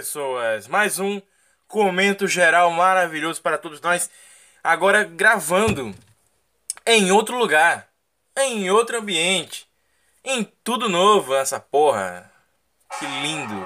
[0.00, 0.66] Pessoas!
[0.66, 1.20] Mais um
[1.68, 4.08] comento geral maravilhoso para todos nós.
[4.64, 5.94] Agora gravando
[6.86, 7.86] em outro lugar,
[8.34, 9.68] em outro ambiente,
[10.24, 12.32] em tudo novo essa porra.
[12.98, 13.59] Que lindo!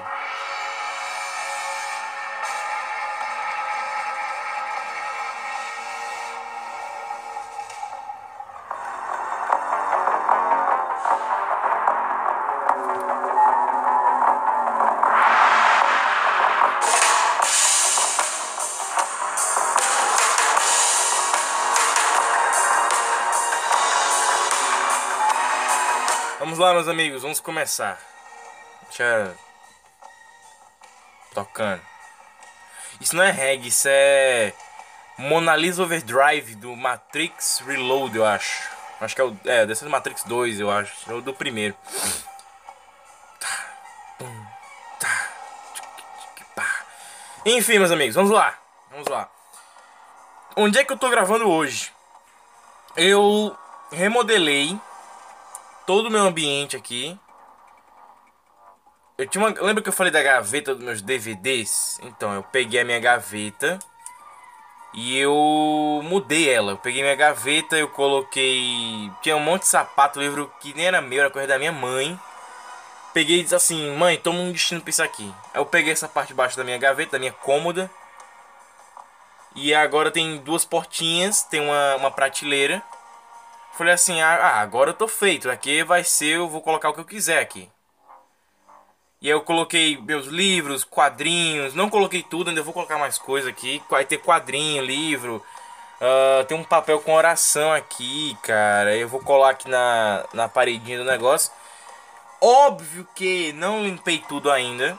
[26.65, 27.99] Lá, meus amigos, vamos começar.
[28.83, 29.35] Deixa.
[31.33, 31.81] Tocando.
[32.99, 34.53] Isso não é reggae, isso é.
[35.17, 38.69] Mona Lisa Overdrive do Matrix Reload, eu acho.
[38.99, 39.37] Acho que é o.
[39.45, 40.93] É, desse é do Matrix 2, eu acho.
[41.09, 41.75] É o do primeiro.
[47.45, 48.57] Enfim, meus amigos, vamos lá.
[48.89, 49.29] Vamos lá.
[50.55, 51.91] Onde é que eu tô gravando hoje?
[52.95, 53.55] Eu
[53.91, 54.79] remodelei
[55.85, 57.17] todo o meu ambiente aqui.
[59.17, 61.99] Eu tinha uma, lembra que eu falei da gaveta dos meus DVDs?
[62.03, 63.79] Então, eu peguei a minha gaveta
[64.93, 66.73] e eu mudei ela.
[66.73, 69.11] Eu peguei minha gaveta, eu coloquei.
[69.21, 72.19] Tinha um monte de sapato, livro que nem era meu, era coisa da minha mãe.
[73.13, 75.33] Peguei e disse assim: Mãe, toma um destino pra isso aqui.
[75.53, 77.89] Aí eu peguei essa parte de baixo da minha gaveta, da minha cômoda.
[79.55, 82.83] E agora tem duas portinhas, tem uma, uma prateleira.
[83.77, 85.49] Falei assim, ah, agora eu tô feito.
[85.49, 87.69] Aqui vai ser, eu vou colocar o que eu quiser aqui.
[89.21, 91.73] E aí eu coloquei meus livros, quadrinhos.
[91.73, 93.81] Não coloquei tudo, ainda vou colocar mais coisa aqui.
[93.89, 95.43] Vai ter quadrinho, livro.
[95.99, 98.95] Uh, tem um papel com oração aqui, cara.
[98.95, 101.51] Eu vou colar aqui na, na paredinha do negócio.
[102.39, 104.97] Óbvio que não limpei tudo ainda.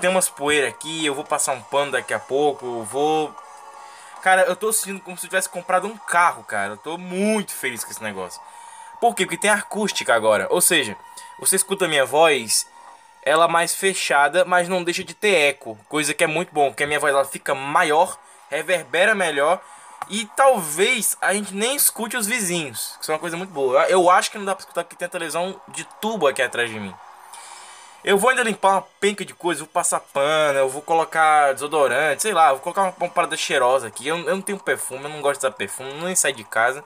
[0.00, 1.04] Tem umas poeiras aqui.
[1.04, 2.82] Eu vou passar um pano daqui a pouco.
[2.82, 3.34] Vou
[4.24, 6.72] Cara, eu tô sentindo como se eu tivesse comprado um carro, cara.
[6.72, 8.40] Eu tô muito feliz com esse negócio.
[8.98, 9.26] Por quê?
[9.26, 10.46] Porque tem acústica agora.
[10.48, 10.96] Ou seja,
[11.38, 12.66] você escuta a minha voz,
[13.22, 15.78] ela mais fechada, mas não deixa de ter eco.
[15.90, 18.18] Coisa que é muito bom, porque a minha voz ela fica maior,
[18.48, 19.60] reverbera melhor.
[20.08, 22.98] E talvez a gente nem escute os vizinhos.
[23.02, 23.86] Que é uma coisa muito boa.
[23.88, 26.70] Eu acho que não dá pra escutar porque tem a televisão de tubo aqui atrás
[26.70, 26.94] de mim.
[28.04, 32.20] Eu vou ainda limpar uma penca de coisa, vou passar pano, eu vou colocar desodorante,
[32.20, 34.06] sei lá, vou colocar uma, uma parada cheirosa aqui.
[34.06, 36.84] Eu, eu, não tenho perfume, eu não gosto de usar perfume, nem saio de casa.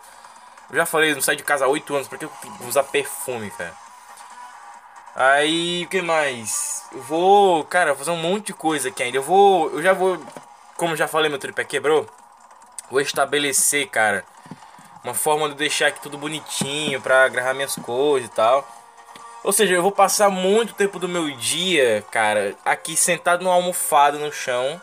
[0.71, 2.31] Eu já falei, não saio de casa há 8 anos, porque eu
[2.61, 3.75] vou usar perfume, cara.
[5.17, 6.87] Aí, o que mais?
[6.93, 9.19] Eu vou, cara, fazer um monte de coisa aqui ainda.
[9.19, 10.23] Eu vou, eu já vou,
[10.77, 12.07] como já falei, meu tripé quebrou.
[12.89, 14.25] Vou estabelecer, cara,
[15.03, 18.65] uma forma de deixar aqui tudo bonitinho pra gravar minhas coisas e tal.
[19.49, 24.19] Ou seja, eu vou passar muito tempo do meu dia, cara, aqui sentado numa almofada
[24.19, 24.79] no chão,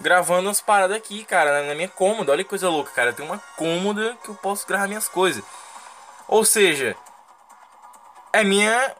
[0.00, 2.32] gravando as paradas aqui, cara, na minha cômoda.
[2.32, 3.12] Olha que coisa louca, cara.
[3.12, 5.44] Tenho uma cômoda que eu posso gravar minhas coisas.
[6.26, 6.96] Ou seja,
[8.32, 8.92] é minha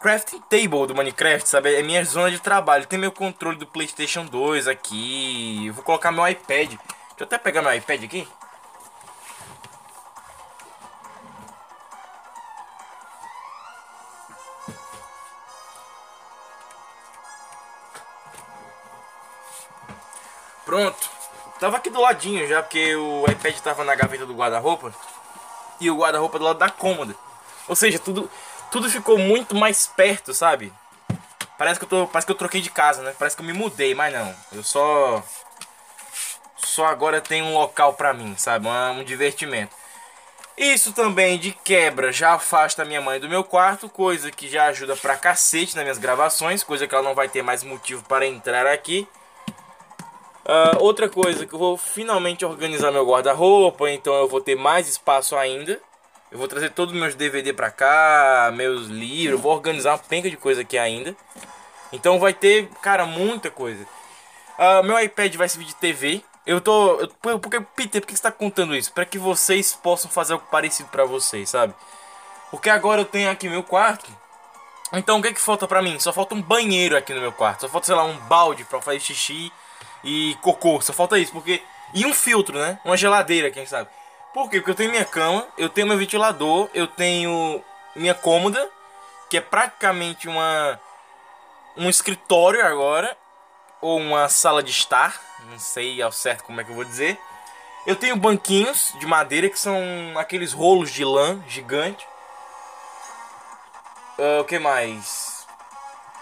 [0.00, 1.76] crafting table do Minecraft, sabe?
[1.76, 2.88] É minha zona de trabalho.
[2.88, 5.70] Tem meu controle do PlayStation 2 aqui.
[5.70, 6.70] Vou colocar meu iPad.
[6.70, 6.80] Deixa
[7.20, 8.26] eu até pegar meu iPad aqui.
[20.64, 21.10] Pronto.
[21.60, 24.92] Tava aqui do ladinho já, porque o iPad tava na gaveta do guarda-roupa.
[25.80, 27.14] E o guarda-roupa do lado da cômoda.
[27.68, 28.30] Ou seja, tudo,
[28.70, 30.72] tudo ficou muito mais perto, sabe?
[31.56, 33.14] Parece que, eu tô, parece que eu troquei de casa, né?
[33.18, 34.34] Parece que eu me mudei, mas não.
[34.52, 35.22] Eu só...
[36.56, 38.66] Só agora tem um local pra mim, sabe?
[38.66, 39.74] Um, um divertimento.
[40.56, 43.88] Isso também, de quebra, já afasta a minha mãe do meu quarto.
[43.88, 46.62] Coisa que já ajuda pra cacete nas minhas gravações.
[46.62, 49.08] Coisa que ela não vai ter mais motivo para entrar aqui.
[50.44, 54.86] Uh, outra coisa que eu vou finalmente organizar meu guarda-roupa, então eu vou ter mais
[54.86, 55.80] espaço ainda.
[56.30, 60.28] Eu vou trazer todos os meus DVD pra cá, meus livros, vou organizar uma penca
[60.28, 61.16] de coisa aqui ainda.
[61.92, 63.86] Então vai ter, cara, muita coisa.
[64.58, 66.22] Uh, meu iPad vai servir de TV.
[66.46, 67.00] Eu tô.
[67.24, 68.92] Eu, porque, Peter, por que você tá contando isso?
[68.92, 71.72] Para que vocês possam fazer algo parecido para vocês, sabe?
[72.50, 74.10] Porque agora eu tenho aqui meu quarto.
[74.92, 75.98] Então o que é que falta pra mim?
[75.98, 77.62] Só falta um banheiro aqui no meu quarto.
[77.62, 79.50] Só falta, sei lá, um balde pra fazer xixi
[80.04, 80.80] e cocô.
[80.80, 81.62] Só falta isso, porque.
[81.92, 82.78] E um filtro, né?
[82.84, 83.88] Uma geladeira, quem sabe.
[84.32, 84.58] Por quê?
[84.58, 87.62] Porque eu tenho minha cama, eu tenho meu ventilador, eu tenho
[87.94, 88.68] minha cômoda,
[89.30, 90.78] que é praticamente uma.
[91.76, 93.16] um escritório agora.
[93.80, 95.20] Ou uma sala de estar.
[95.50, 97.18] Não sei ao certo como é que eu vou dizer.
[97.86, 99.78] Eu tenho banquinhos de madeira que são
[100.16, 102.06] aqueles rolos de lã gigante.
[104.18, 105.46] Uh, o que mais?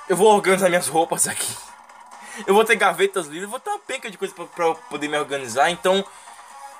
[0.09, 1.55] Eu vou organizar minhas roupas aqui.
[2.47, 5.19] Eu vou ter gavetas livres, vou ter uma penca de coisa pra, pra poder me
[5.19, 5.71] organizar.
[5.71, 6.05] Então,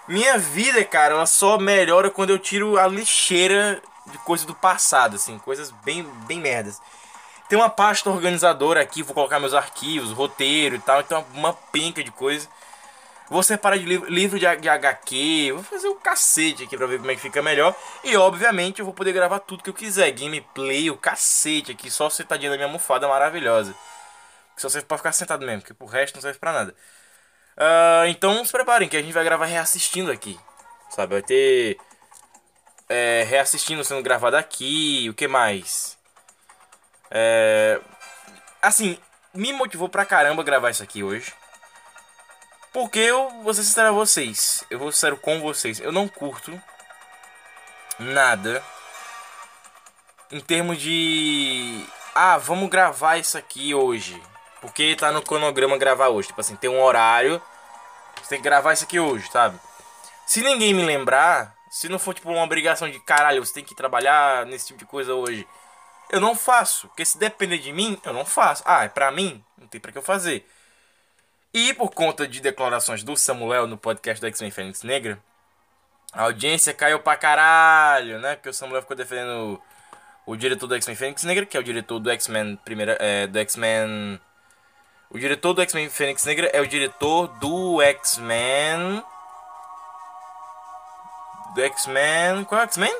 [0.09, 5.17] minha vida, cara, ela só melhora quando eu tiro a lixeira de coisas do passado,
[5.17, 6.81] assim, coisas bem, bem merdas.
[7.49, 12.03] Tem uma pasta organizadora aqui, vou colocar meus arquivos, roteiro e tal, então uma penca
[12.03, 12.49] de coisa.
[13.31, 16.87] Vou separar de livro, livro de, de HQ, vou fazer o um cacete aqui pra
[16.87, 17.75] ver como é que fica melhor.
[18.03, 20.11] E obviamente eu vou poder gravar tudo que eu quiser.
[20.11, 23.75] Gameplay, o cacete aqui, só sentadinho na minha almofada maravilhosa.
[24.63, 26.73] Só serve pra ficar sentado mesmo, porque pro resto não serve pra nada.
[27.57, 30.39] Uh, então se preparem que a gente vai gravar reassistindo aqui.
[30.89, 31.77] Sabe, vai ter
[32.89, 35.09] é, reassistindo sendo gravado aqui.
[35.11, 35.99] O que mais?
[37.11, 37.81] É,
[38.63, 38.97] assim,
[39.35, 41.35] me motivou pra caramba gravar isso aqui hoje.
[42.73, 44.63] Porque eu vou ser sincero a vocês.
[44.71, 45.81] Eu vou ser sincero com vocês.
[45.81, 46.63] Eu não curto
[47.99, 48.63] nada
[50.31, 51.85] em termos de.
[52.15, 54.23] Ah, vamos gravar isso aqui hoje.
[54.63, 56.29] Porque tá no cronograma gravar hoje.
[56.29, 57.43] Tipo assim, tem um horário.
[58.23, 59.59] Você tem que gravar isso aqui hoje, sabe?
[60.25, 63.75] Se ninguém me lembrar, se não for tipo uma obrigação de caralho, você tem que
[63.75, 65.47] trabalhar nesse tipo de coisa hoje.
[66.11, 66.87] Eu não faço.
[66.89, 68.63] Porque se depender de mim, eu não faço.
[68.65, 69.45] Ah, é pra mim?
[69.59, 70.49] Não tem pra que eu fazer.
[71.53, 75.19] E por conta de declarações do Samuel no podcast do X-Men Fênix Negra,
[76.13, 78.37] a audiência caiu pra caralho, né?
[78.37, 79.61] Porque o Samuel ficou defendendo
[80.25, 83.39] o, diretor do X-Men Fênix Negra, que é o diretor do X-Men primeira, é, do
[83.39, 84.21] X-Men
[85.13, 89.05] o diretor do X-Men Fênix Negra é o diretor do X-Men
[91.55, 92.97] do X-Men, qual é o X-Men?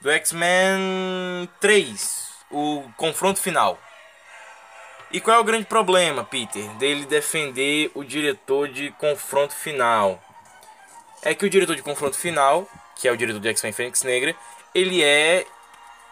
[0.00, 3.78] Do X-Men 3, o confronto final.
[5.12, 10.18] E qual é o grande problema, Peter, dele defender o diretor de confronto final?
[11.22, 14.34] É que o diretor de confronto final, que é o diretor de X-Men Fênix Negra,
[14.74, 15.46] ele é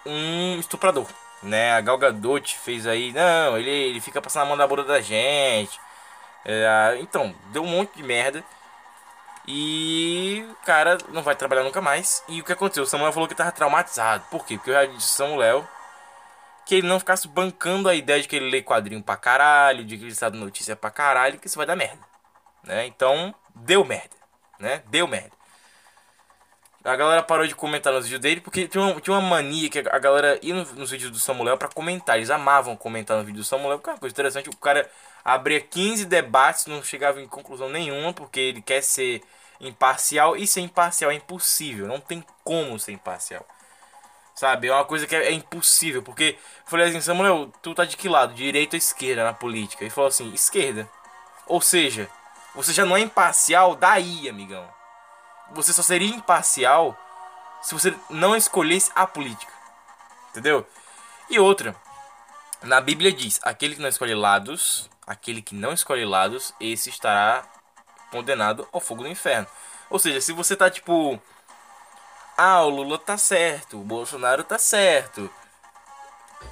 [0.04, 1.06] um estuprador,
[1.44, 1.73] né?
[1.73, 5.00] A Gal Gadot fez aí, não, ele, ele fica passando a mão na bunda da
[5.00, 5.79] gente.
[6.44, 8.44] É, então, deu um monte de merda.
[9.46, 12.25] E o cara não vai trabalhar nunca mais.
[12.29, 12.85] E o que aconteceu?
[12.85, 14.25] O Samuel falou que tava traumatizado.
[14.31, 14.56] Por quê?
[14.56, 15.67] Porque eu já disse Samuel
[16.64, 19.99] que ele não ficasse bancando a ideia de que ele lê quadrinho pra caralho, de
[19.99, 22.00] que ele sabe notícia pra caralho, que isso vai dar merda.
[22.62, 22.87] Né?
[22.87, 24.17] Então, deu merda.
[24.58, 24.82] Né?
[24.87, 25.32] Deu merda.
[26.84, 29.78] A galera parou de comentar nos vídeos dele porque tinha uma, tinha uma mania que
[29.78, 32.19] a galera ia nos vídeos do Samuel para comentar.
[32.19, 34.50] Eles amavam comentar no vídeo do Samuel, porque é uma coisa interessante.
[34.50, 34.90] O cara
[35.25, 39.22] abria 15 debates, não chegava em conclusão nenhuma, porque ele quer ser
[39.58, 40.36] imparcial.
[40.36, 43.46] E ser imparcial é impossível, não tem como ser imparcial.
[44.34, 44.69] Sabe?
[44.69, 46.02] É uma coisa que é, é impossível.
[46.02, 48.34] Porque eu falei assim, Samuel, tu tá de que lado?
[48.34, 49.84] Direita ou esquerda na política?
[49.84, 50.87] Ele falou assim, esquerda.
[51.46, 52.10] Ou seja,
[52.54, 54.69] você já não é imparcial daí, amigão.
[55.52, 56.99] Você só seria imparcial
[57.62, 59.52] se você não escolhesse a política.
[60.30, 60.66] Entendeu?
[61.30, 61.75] E outra,
[62.62, 67.45] na Bíblia diz: aquele que não escolhe lados, aquele que não escolhe lados, esse estará
[68.11, 69.47] condenado ao fogo do inferno.
[69.90, 71.21] Ou seja, se você tá tipo
[72.37, 75.30] ah, o Lula tá certo, o Bolsonaro tá certo.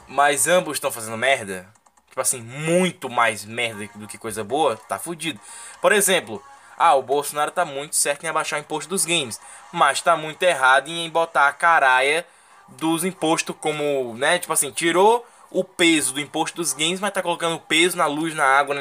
[0.07, 1.69] Mas ambos estão fazendo merda.
[2.09, 5.40] Tipo assim, muito mais merda do que coisa boa, tá fudido.
[5.81, 6.45] Por exemplo,
[6.76, 9.41] ah, o Bolsonaro tá muito certo em abaixar o imposto dos games,
[9.73, 12.26] mas tá muito errado em botar a caraia
[12.69, 17.23] dos impostos como, né, tipo assim, tirou o peso do imposto dos games, mas tá
[17.23, 18.75] colocando peso na luz, na água,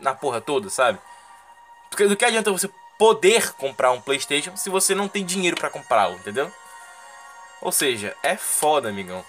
[0.00, 0.98] na, porra toda, sabe?
[1.90, 6.16] Do que adianta você poder comprar um PlayStation se você não tem dinheiro para comprá-lo,
[6.16, 6.52] entendeu?
[7.62, 9.24] Ou seja, é foda, amigão.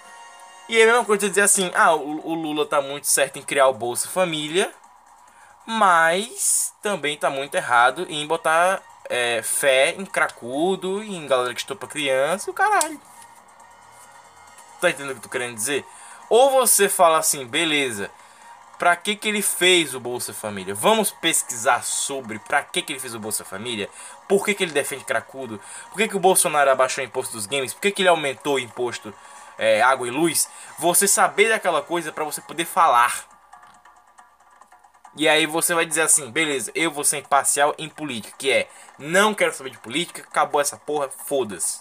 [0.68, 3.42] E é a mesma coisa dizer assim: ah, o, o Lula tá muito certo em
[3.42, 4.72] criar o Bolsa Família,
[5.66, 11.86] mas também tá muito errado em botar é, fé em cracudo, em galera que estupa
[11.86, 13.00] criança e o caralho.
[14.80, 15.84] Tá entendendo o que eu tô querendo dizer?
[16.28, 18.10] Ou você fala assim, beleza,
[18.78, 20.74] para que, que ele fez o Bolsa Família.
[20.74, 23.88] Vamos pesquisar sobre para que, que ele fez o Bolsa Família,
[24.28, 27.46] por que, que ele defende cracudo, por que, que o Bolsonaro abaixou o imposto dos
[27.46, 29.14] games, por que, que ele aumentou o imposto
[29.58, 30.48] é, água e luz.
[30.78, 33.31] Você saber daquela coisa para você poder falar.
[35.16, 38.68] E aí você vai dizer assim, beleza, eu vou ser imparcial em política, que é,
[38.98, 41.80] não quero saber de política, acabou essa porra, foda-se.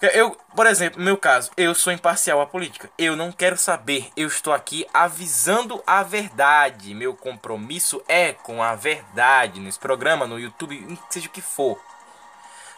[0.00, 2.88] Eu, por exemplo, no meu caso, eu sou imparcial à política.
[2.96, 4.12] Eu não quero saber.
[4.16, 6.94] Eu estou aqui avisando a verdade.
[6.94, 11.82] Meu compromisso é com a verdade nesse programa, no YouTube, seja o que for.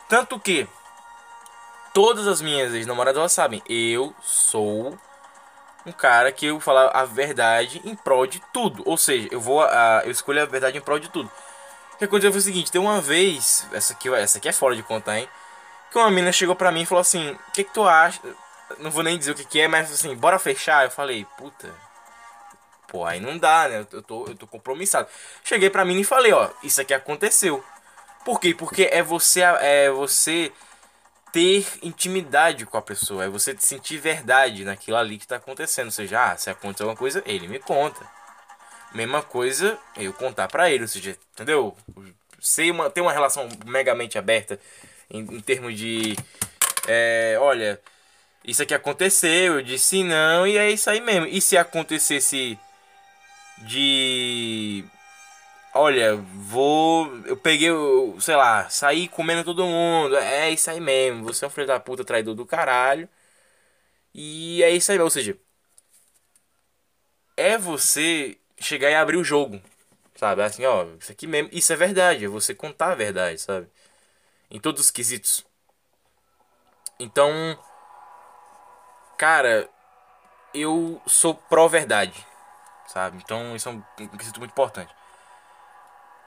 [0.08, 0.66] Tanto que
[1.92, 4.98] todas as minhas ex-namoradas sabem, eu sou
[5.86, 8.82] um cara que eu falo a verdade em prol de tudo.
[8.86, 11.30] Ou seja, eu vou a, eu escolho a verdade em prol de tudo.
[11.94, 14.74] O que aconteceu foi o seguinte, tem uma vez, essa aqui, essa aqui é fora
[14.74, 15.28] de contar, hein?
[15.90, 18.20] que uma menina chegou pra mim e falou assim: O que, que tu acha?
[18.78, 20.84] Não vou nem dizer o que, que é, mas assim, bora fechar.
[20.84, 21.68] Eu falei: Puta,
[22.88, 23.86] pô, aí não dá, né?
[23.92, 25.08] Eu tô, eu tô compromissado.
[25.44, 27.64] Cheguei pra mim e falei: Ó, isso aqui aconteceu.
[28.24, 28.54] Por quê?
[28.54, 30.52] Porque é você, é você
[31.32, 35.86] ter intimidade com a pessoa, é você sentir verdade naquilo ali que tá acontecendo.
[35.86, 38.00] Ou seja, ah, se aconteceu alguma coisa, ele me conta.
[38.92, 41.76] Mesma coisa eu contar pra ele, ou seja, entendeu?
[42.40, 44.58] Ser uma, ter uma relação megamente aberta
[45.10, 46.16] em, em termos de.
[46.88, 47.80] É, olha,
[48.44, 51.26] isso aqui aconteceu, eu disse não, e é isso aí mesmo.
[51.26, 52.58] E se acontecesse
[53.58, 54.84] de.
[55.74, 57.06] Olha, vou.
[57.26, 57.70] Eu peguei,
[58.20, 60.16] sei lá, saí comendo todo mundo.
[60.16, 61.24] É isso aí mesmo.
[61.24, 63.08] Você é um filho da puta traidor do caralho.
[64.14, 65.36] E é isso aí, ou seja,
[67.36, 69.60] é você chegar e abrir o jogo,
[70.16, 70.42] sabe?
[70.42, 73.68] Assim, ó, isso aqui mesmo, isso é verdade, é você contar a verdade, sabe?
[74.50, 75.44] em todos os quesitos.
[76.98, 77.58] Então,
[79.16, 79.68] cara,
[80.54, 82.26] eu sou pró-verdade,
[82.86, 83.18] sabe?
[83.22, 84.94] Então, isso é um quesito muito importante.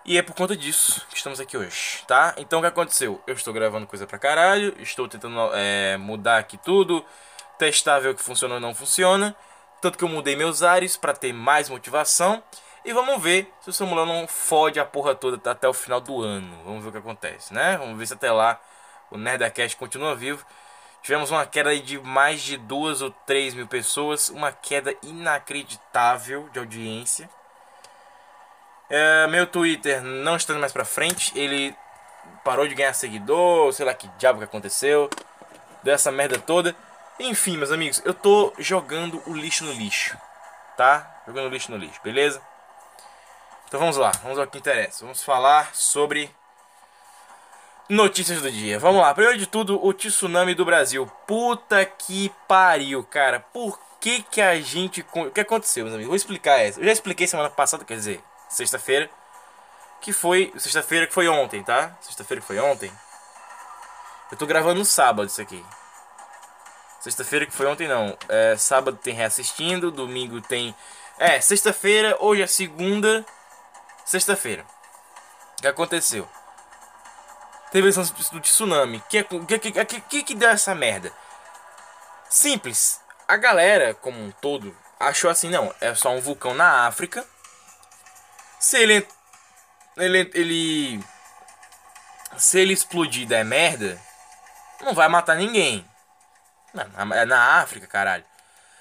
[0.06, 2.34] E é por conta disso que estamos aqui hoje, tá?
[2.38, 3.22] Então, o que aconteceu?
[3.26, 7.06] Eu estou gravando coisa pra caralho, estou tentando é, mudar aqui tudo,
[7.58, 9.34] testar, ver o que funciona ou não funciona.
[9.82, 12.44] Tanto que eu mudei meus ares para ter mais motivação.
[12.84, 16.22] E vamos ver se o Samuel não fode a porra toda até o final do
[16.22, 16.54] ano.
[16.66, 17.78] Vamos ver o que acontece, né?
[17.78, 18.60] Vamos ver se até lá
[19.10, 20.46] o Nerdcast continua vivo.
[21.02, 24.28] Tivemos uma queda de mais de duas ou três mil pessoas.
[24.28, 27.30] Uma queda inacreditável de audiência.
[28.96, 31.32] É, meu Twitter não está mais pra frente.
[31.36, 31.76] Ele
[32.44, 33.74] parou de ganhar seguidor.
[33.74, 35.10] Sei lá que diabo que aconteceu.
[35.82, 36.76] Deu essa merda toda.
[37.20, 40.16] Enfim, meus amigos, eu tô jogando o lixo no lixo.
[40.78, 41.24] Tá?
[41.26, 42.40] Jogando o lixo no lixo, beleza?
[43.68, 45.04] Então vamos lá, vamos ao que interessa.
[45.04, 46.30] Vamos falar sobre
[47.90, 48.78] notícias do dia.
[48.78, 51.12] Vamos lá, primeiro de tudo, o tsunami do Brasil.
[51.26, 53.40] Puta que pariu, cara.
[53.40, 55.04] Por que que a gente...
[55.16, 56.10] O que aconteceu, meus amigos?
[56.10, 56.80] Vou explicar essa.
[56.80, 58.24] Eu já expliquei semana passada, quer dizer,
[58.54, 59.10] sexta-feira.
[60.02, 60.54] Que foi...
[60.58, 61.96] Sexta-feira que foi ontem, tá?
[62.02, 62.92] Sexta-feira que foi ontem.
[64.32, 65.64] Eu tô gravando no sábado isso aqui.
[67.00, 68.18] Sexta-feira que foi ontem não.
[68.30, 70.76] É, sábado tem reassistindo, domingo tem...
[71.18, 73.26] É, sexta-feira, hoje é segunda...
[74.06, 74.66] Sexta-feira.
[75.58, 76.28] O que aconteceu?
[77.72, 78.98] Teve a do tsunami.
[78.98, 81.12] O que, que, que, que, que deu essa merda?
[82.30, 83.00] Simples.
[83.28, 87.26] A galera, como um todo, achou assim: não, é só um vulcão na África.
[88.64, 89.06] Se ele.
[89.98, 90.32] Ele.
[90.34, 91.04] ele
[92.38, 94.00] se ele explodir e der merda,
[94.80, 95.86] não vai matar ninguém.
[97.14, 98.24] É na África, caralho.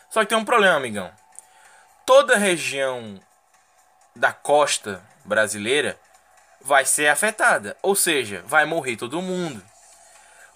[0.09, 1.13] Só que tem um problema, amigão.
[2.07, 3.21] Toda região
[4.15, 5.99] da costa brasileira
[6.61, 9.63] vai ser afetada, ou seja, vai morrer todo mundo.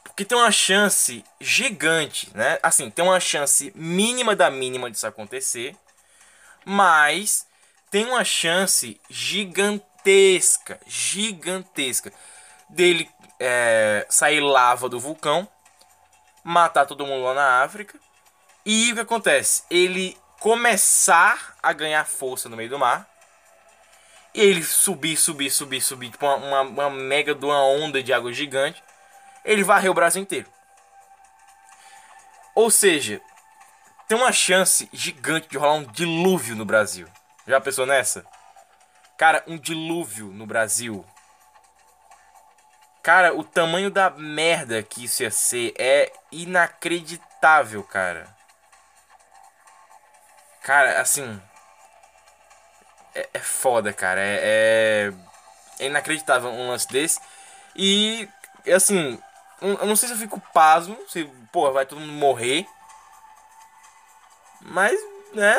[0.04, 2.60] Porque tem uma chance gigante, né?
[2.62, 5.76] Assim, tem uma chance mínima da mínima disso acontecer,
[6.64, 7.46] mas
[7.90, 12.12] tem uma chance gigantesca, gigantesca
[12.68, 15.48] dele é, sair lava do vulcão,
[16.42, 17.98] matar todo mundo lá na África.
[18.64, 19.62] E o que acontece?
[19.70, 23.08] Ele começar a ganhar força no meio do mar
[24.34, 28.12] e ele subir, subir, subir, subir, tipo uma, uma, uma mega de uma onda de
[28.12, 28.82] água gigante.
[29.44, 30.48] Ele varreu o Brasil inteiro.
[32.54, 33.20] Ou seja,
[34.08, 37.08] tem uma chance gigante de rolar um dilúvio no Brasil.
[37.46, 38.24] Já pensou nessa?
[39.16, 41.04] Cara, um dilúvio no Brasil.
[43.02, 48.26] Cara, o tamanho da merda que isso ia ser é inacreditável, cara.
[50.62, 51.40] Cara, assim
[53.16, 54.20] é, é foda, cara.
[54.20, 55.12] É, é,
[55.80, 57.18] é, inacreditável um lance desse.
[57.74, 58.28] E,
[58.74, 59.18] assim,
[59.60, 62.66] eu não sei se eu fico pasmo, se, pô, vai todo mundo morrer.
[64.60, 64.98] Mas,
[65.32, 65.56] né?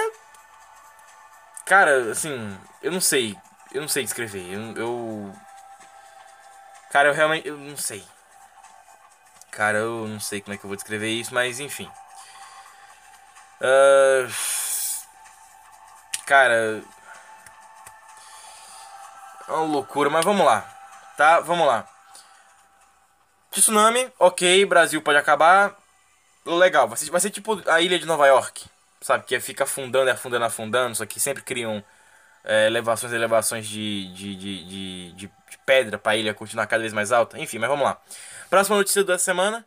[1.67, 3.37] Cara, assim, eu não sei.
[3.73, 4.53] Eu não sei descrever.
[4.53, 5.33] Eu, eu.
[6.89, 7.47] Cara, eu realmente.
[7.47, 8.03] Eu não sei.
[9.51, 11.91] Cara, eu não sei como é que eu vou descrever isso, mas enfim.
[13.59, 14.31] Uh,
[16.25, 16.81] cara,
[19.47, 20.61] é uma loucura, mas vamos lá.
[21.17, 21.39] Tá?
[21.41, 21.87] Vamos lá.
[23.51, 25.75] Tsunami, ok, Brasil pode acabar.
[26.45, 26.87] legal.
[26.87, 28.69] Vai ser, vai ser tipo a ilha de Nova York.
[29.01, 29.25] Sabe?
[29.25, 30.95] Que fica afundando, afundando, afundando.
[30.95, 31.83] Só que sempre criam
[32.43, 35.31] é, elevações elevações de, de, de, de,
[35.65, 37.37] pedra pra ilha continuar cada vez mais alta.
[37.39, 38.01] Enfim, mas vamos lá.
[38.49, 39.65] Próxima notícia da semana.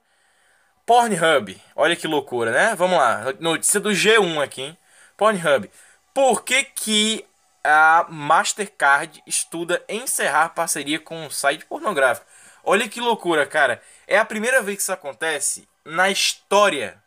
[0.87, 1.61] Pornhub.
[1.77, 2.75] Olha que loucura, né?
[2.75, 3.33] Vamos lá.
[3.39, 4.79] Notícia do G1 aqui, hein?
[5.17, 5.71] Pornhub.
[6.15, 7.25] Por que que
[7.63, 12.27] a Mastercard estuda encerrar parceria com um site pornográfico?
[12.65, 13.83] Olha que loucura, cara.
[14.07, 17.00] É a primeira vez que isso acontece na história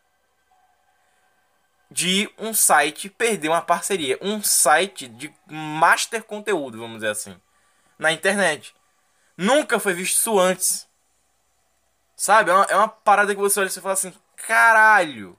[1.94, 4.18] de um site perder uma parceria.
[4.20, 7.40] Um site de master conteúdo, vamos dizer assim.
[8.00, 8.76] Na internet.
[9.38, 10.90] Nunca foi visto isso antes.
[12.16, 12.50] Sabe?
[12.50, 15.38] É uma, é uma parada que você olha e você fala assim: caralho.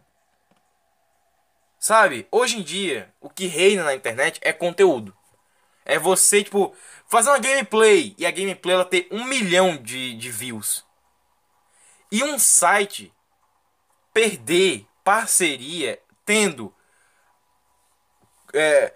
[1.76, 2.28] Sabe?
[2.30, 5.14] Hoje em dia, o que reina na internet é conteúdo.
[5.84, 6.72] É você, tipo,
[7.08, 10.84] fazer uma gameplay e a gameplay ela ter um milhão de, de views.
[12.12, 13.12] E um site
[14.12, 16.74] perder parceria tendo.
[18.52, 18.92] É,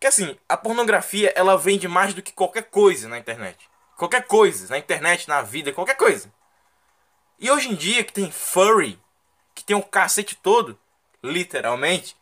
[0.00, 3.68] que assim, a pornografia ela vende mais do que qualquer coisa na internet.
[3.96, 6.32] Qualquer coisa, na internet, na vida, qualquer coisa.
[7.38, 8.98] E hoje em dia que tem furry,
[9.54, 10.78] que tem um cacete todo,
[11.22, 12.16] literalmente,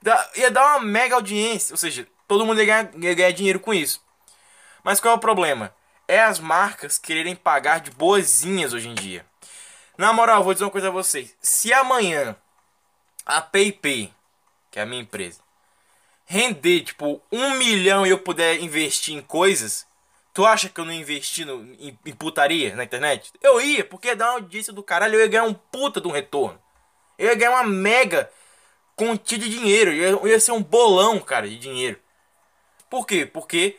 [0.00, 1.72] dá, ia dar uma mega audiência.
[1.72, 4.04] Ou seja, todo mundo ia ganhar, ia ganhar dinheiro com isso.
[4.82, 5.74] Mas qual é o problema?
[6.08, 9.24] É as marcas quererem pagar de boazinhas hoje em dia.
[9.96, 11.36] Na moral, vou dizer uma coisa a vocês.
[11.40, 12.36] Se amanhã
[13.24, 14.12] a PayPay,
[14.70, 15.40] que é a minha empresa,
[16.24, 19.86] render tipo um milhão e eu puder investir em coisas,
[20.32, 23.32] tu acha que eu não investi no, em, em putaria na internet?
[23.42, 26.08] Eu ia, porque ia dar uma audiência do caralho, eu ia ganhar um puta de
[26.08, 26.60] um retorno.
[27.18, 28.30] Eu ia ganhar uma mega
[28.96, 31.98] quantia de dinheiro, eu ia, ia ser um bolão, cara, de dinheiro.
[32.88, 33.26] Por quê?
[33.26, 33.78] Porque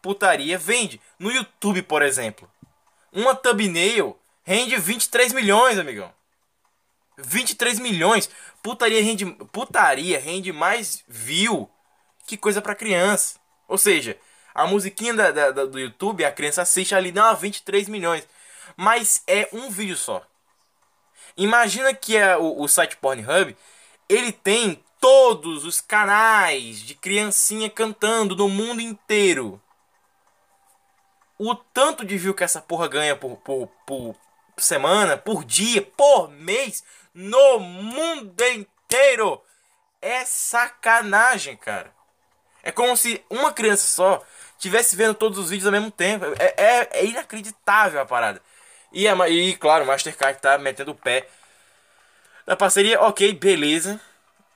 [0.00, 1.00] putaria vende.
[1.18, 2.50] No YouTube, por exemplo,
[3.12, 6.12] uma thumbnail rende 23 milhões, amigão.
[7.16, 8.28] 23 milhões.
[8.64, 11.68] Putaria rende, putaria rende mais view
[12.26, 13.38] que coisa para criança.
[13.68, 14.18] Ou seja,
[14.54, 18.26] a musiquinha da, da, do YouTube, a criança assiste ali, dá 23 milhões.
[18.74, 20.26] Mas é um vídeo só.
[21.36, 23.54] Imagina que é o, o site Pornhub,
[24.08, 29.60] ele tem todos os canais de criancinha cantando no mundo inteiro.
[31.38, 34.16] O tanto de view que essa porra ganha por, por, por
[34.56, 36.82] semana, por dia, por mês,
[37.14, 39.40] no mundo inteiro.
[40.02, 41.90] É sacanagem, cara.
[42.62, 44.22] É como se uma criança só
[44.58, 46.24] tivesse vendo todos os vídeos ao mesmo tempo.
[46.38, 48.42] É, é, é inacreditável a parada.
[48.92, 51.28] E, a, e claro, o Mastercard tá metendo o pé
[52.46, 53.00] na parceria.
[53.00, 54.00] Ok, beleza.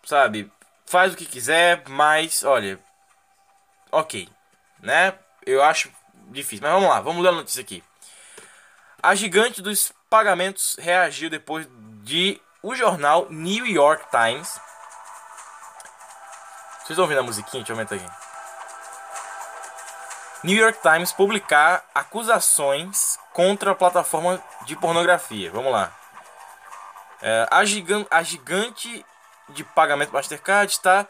[0.04, 0.50] Sabe?
[0.86, 2.78] Faz o que quiser, mas olha.
[3.90, 4.28] Ok.
[4.80, 5.14] Né?
[5.44, 5.90] Eu acho
[6.30, 6.62] difícil.
[6.62, 7.82] Mas vamos lá, vamos ler a notícia aqui.
[9.02, 11.66] A gigante dos pagamentos reagiu depois
[12.02, 14.60] de o jornal New York Times.
[16.78, 17.62] Vocês estão ouvindo a musiquinha?
[17.62, 18.08] Deixa eu aumentar aqui.
[20.44, 25.50] New York Times publicar acusações contra a plataforma de pornografia.
[25.50, 25.92] Vamos lá.
[27.20, 29.04] É, a, gigan a gigante
[29.48, 31.06] de pagamento Mastercard está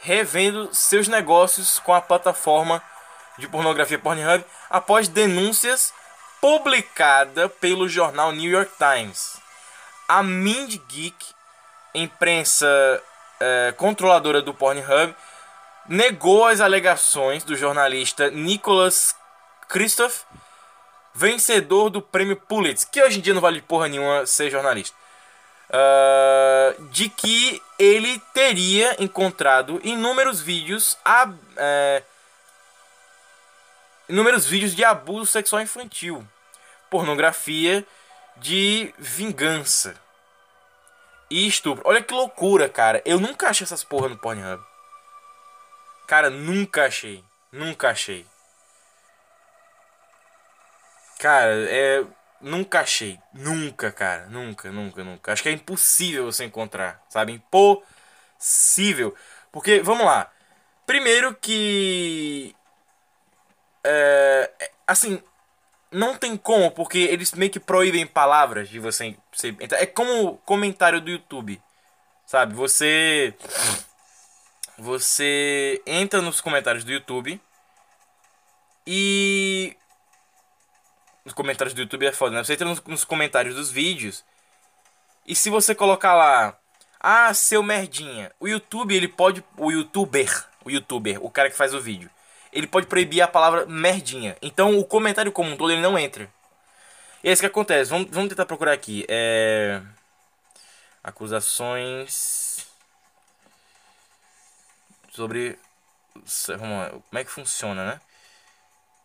[0.00, 2.82] revendo seus negócios com a plataforma
[3.38, 5.94] de pornografia Pornhub após denúncias
[6.40, 9.41] publicadas pelo jornal New York Times
[10.12, 11.16] a Mind Geek,
[11.94, 13.02] imprensa
[13.40, 15.14] é, controladora do Pornhub,
[15.88, 19.16] negou as alegações do jornalista Nicholas
[19.70, 20.24] Christoph,
[21.14, 24.94] vencedor do prêmio Pulitzer, que hoje em dia não vale porra nenhuma ser jornalista,
[25.70, 32.02] uh, de que ele teria encontrado inúmeros vídeos, a, é,
[34.10, 36.22] inúmeros vídeos de abuso sexual infantil,
[36.90, 37.82] pornografia
[38.36, 40.01] de vingança
[41.32, 41.82] e estupro.
[41.86, 43.02] Olha que loucura, cara.
[43.06, 44.62] Eu nunca achei essas porra no Pornhub.
[46.06, 47.24] Cara, nunca achei.
[47.50, 48.26] Nunca achei.
[51.18, 52.04] Cara, é.
[52.40, 53.18] Nunca achei.
[53.32, 54.26] Nunca, cara.
[54.26, 55.32] Nunca, nunca, nunca.
[55.32, 57.02] Acho que é impossível você encontrar.
[57.08, 57.32] Sabe?
[57.32, 59.14] Impossível.
[59.50, 60.30] Porque, vamos lá.
[60.86, 62.54] Primeiro que.
[63.84, 64.50] É,
[64.86, 65.22] assim,
[65.92, 69.54] não tem como, porque eles meio que proíbem palavras de você, você.
[69.72, 71.60] É como comentário do YouTube.
[72.26, 72.54] Sabe?
[72.54, 73.34] Você.
[74.78, 77.40] Você entra nos comentários do YouTube.
[78.86, 79.76] E.
[81.24, 82.42] Nos comentários do YouTube é foda, né?
[82.42, 84.24] Você entra nos comentários dos vídeos.
[85.26, 86.58] E se você colocar lá.
[86.98, 88.32] Ah, seu merdinha.
[88.40, 89.44] O YouTube, ele pode.
[89.58, 90.48] O youtuber.
[90.64, 92.08] O youtuber, o cara que faz o vídeo
[92.52, 94.36] ele pode proibir a palavra merdinha.
[94.42, 96.28] Então o comentário como um todo ele não entra.
[97.24, 97.90] E é isso que acontece.
[97.90, 99.04] Vamos, vamos tentar procurar aqui.
[99.08, 99.80] É...
[101.02, 102.66] Acusações
[105.10, 105.58] sobre
[106.48, 108.00] vamos lá, como é que funciona, né?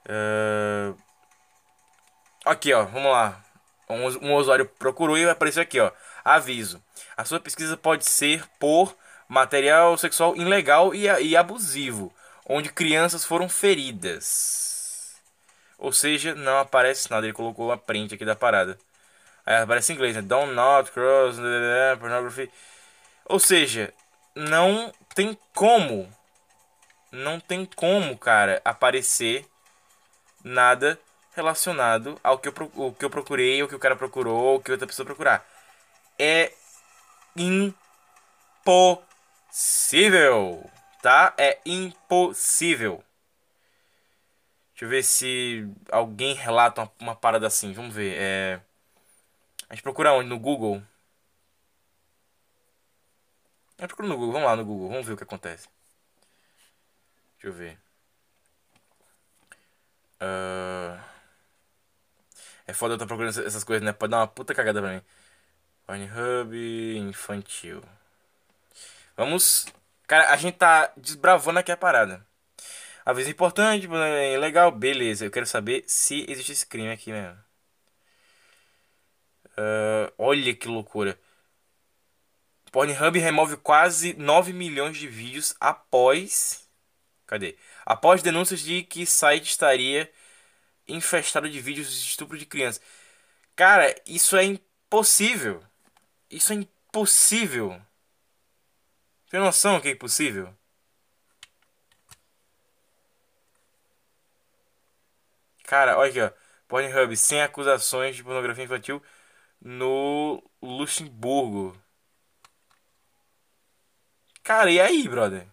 [0.10, 0.98] Uh...
[2.46, 3.44] Aqui, ó, vamos lá.
[3.90, 5.92] Um, um usuário procurou e apareceu aqui, ó.
[6.24, 6.82] Aviso.
[7.16, 8.96] A sua pesquisa pode ser por
[9.28, 12.14] material sexual ilegal e, e abusivo,
[12.48, 15.16] onde crianças foram feridas.
[15.78, 17.26] Ou seja, não aparece nada.
[17.26, 18.80] Ele colocou a print aqui da parada.
[19.46, 20.22] Aí aparece em inglês, né?
[20.22, 21.38] Don't not cross
[22.00, 22.50] pornography.
[23.26, 23.94] Ou seja,
[24.36, 26.12] não tem como.
[27.12, 29.46] Não tem como, cara, aparecer
[30.44, 31.00] nada
[31.36, 34.72] relacionado ao que eu, o que eu procurei, o que o cara procurou, o que
[34.72, 35.46] outra pessoa procurar.
[36.20, 36.52] É
[37.36, 37.78] impossível,
[41.02, 41.34] tá?
[41.38, 43.04] É impossível.
[44.72, 47.74] Deixa eu ver se alguém relata uma, uma parada assim.
[47.74, 48.16] Vamos ver.
[48.18, 48.62] É...
[49.70, 50.30] A gente procura onde?
[50.30, 50.84] No Google?
[53.80, 54.34] Gente procura no Google.
[54.34, 54.90] Vamos lá no Google.
[54.90, 55.68] Vamos ver o que acontece.
[57.34, 57.78] Deixa eu ver.
[60.22, 61.00] Uh...
[62.68, 63.94] É foda eu estar procurando essas coisas, né?
[63.94, 65.02] Pode dar uma puta cagada pra mim.
[65.88, 67.82] Pornhub infantil.
[69.16, 69.66] Vamos.
[70.08, 72.26] Cara, a gente tá desbravando aqui a parada.
[73.06, 73.88] A vez importante,
[74.39, 75.26] legal, beleza.
[75.26, 77.38] Eu quero saber se existe esse crime aqui mesmo.
[79.58, 81.20] Uh, olha que loucura.
[82.72, 86.67] Pornhub remove quase 9 milhões de vídeos após.
[87.26, 87.58] Cadê?
[87.86, 90.12] Após denúncias de que site estaria
[90.88, 92.82] infestado de vídeos de estupro de crianças.
[93.56, 95.62] Cara, isso é impossível.
[96.30, 97.82] Isso é impossível.
[99.30, 100.54] Tem noção que é impossível?
[105.63, 106.32] Cara, olha aqui, ó.
[106.68, 109.02] Pornhub sem acusações de pornografia infantil
[109.62, 111.76] no Luxemburgo.
[114.44, 115.48] Cara, e aí, brother?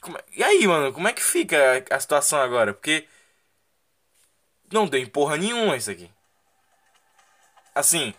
[0.00, 0.18] Como...
[0.18, 2.74] É, e aí, mano, como é que fica a, situação agora?
[2.74, 3.06] Porque
[4.72, 6.10] não deu porra nenhuma isso aqui.
[7.74, 8.12] Assim,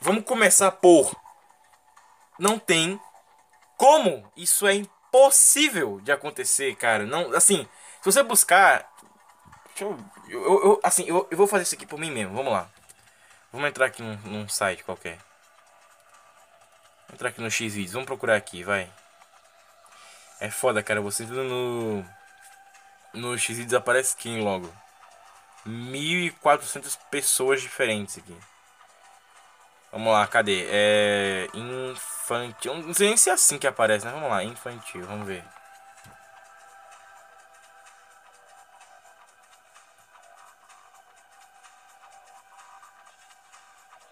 [0.00, 1.12] vamos começar por
[2.38, 3.00] não tem
[3.76, 7.04] como isso é impossível de acontecer, cara.
[7.04, 7.68] Não, assim,
[8.00, 8.90] se você buscar,
[9.80, 9.96] eu,
[10.28, 12.34] eu, eu, assim, eu, eu vou fazer isso aqui por mim mesmo.
[12.34, 12.68] Vamos lá.
[13.52, 15.18] Vamos entrar aqui num, num site qualquer.
[17.08, 17.92] Vou entrar aqui no Xvideos.
[17.92, 18.90] Vamos procurar aqui, vai.
[20.40, 21.00] É foda, cara.
[21.00, 22.04] Você entra no.
[23.14, 24.70] No X e desaparece quem logo?
[25.66, 28.36] 1.400 pessoas diferentes aqui.
[29.90, 30.66] Vamos lá, cadê?
[30.68, 31.48] É.
[32.28, 32.74] Infantil.
[32.74, 34.12] Não sei nem se é assim que aparece, né?
[34.12, 35.42] Vamos lá, infantil, vamos ver.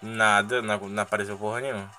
[0.00, 1.90] Nada, não, não apareceu porra nenhuma.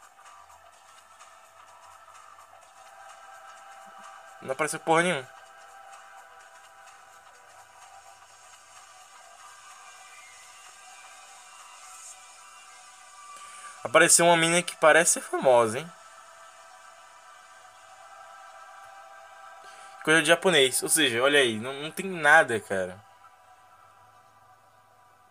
[4.41, 5.27] Não apareceu porra nenhuma.
[13.83, 15.96] Apareceu uma mina que parece ser famosa, hein?
[20.07, 20.81] Coisa de japonês.
[20.81, 22.97] Ou seja, olha aí, não, não tem nada, cara.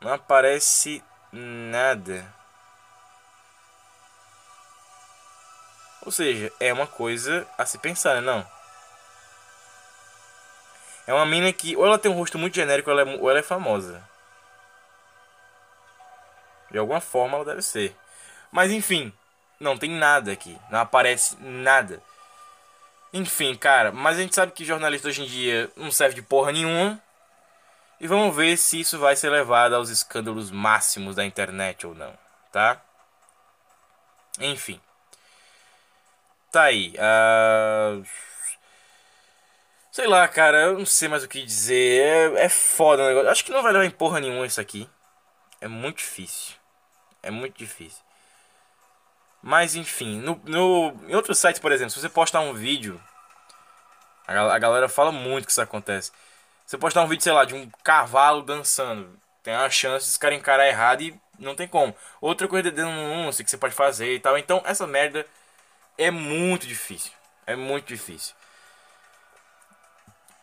[0.03, 2.31] Não aparece nada.
[6.05, 8.47] Ou seja, é uma coisa a se pensar, não?
[11.07, 13.39] É uma mina que ou ela tem um rosto muito genérico ela é, ou ela
[13.39, 14.07] é famosa.
[16.71, 17.97] De alguma forma ela deve ser.
[18.53, 19.11] Mas enfim,
[19.59, 20.61] não tem nada aqui.
[20.69, 22.03] Não aparece nada.
[23.17, 26.53] Enfim, cara, mas a gente sabe que jornalista hoje em dia não serve de porra
[26.53, 27.01] nenhuma.
[27.99, 32.13] E vamos ver se isso vai ser levado aos escândalos máximos da internet ou não,
[32.53, 32.79] tá?
[34.39, 34.79] Enfim.
[36.53, 36.95] Tá aí.
[36.99, 38.05] Uh...
[39.91, 42.35] Sei lá, cara, eu não sei mais o que dizer.
[42.37, 43.31] É, é foda o negócio.
[43.31, 44.87] Acho que não vai levar em porra nenhuma isso aqui.
[45.59, 46.55] É muito difícil.
[47.23, 48.06] É muito difícil.
[49.47, 53.01] Mas enfim, no, no, em outros sites, por exemplo, se você postar um vídeo,
[54.27, 56.11] a, a galera fala muito que isso acontece.
[56.67, 60.37] Você postar um vídeo, sei lá, de um cavalo dançando, tem uma chance de caras
[60.37, 61.95] encarar errado e não tem como.
[62.21, 64.37] Outra coisa de denúncia que você pode fazer e tal.
[64.37, 65.25] Então, essa merda
[65.97, 67.13] é muito difícil.
[67.47, 68.35] É muito difícil.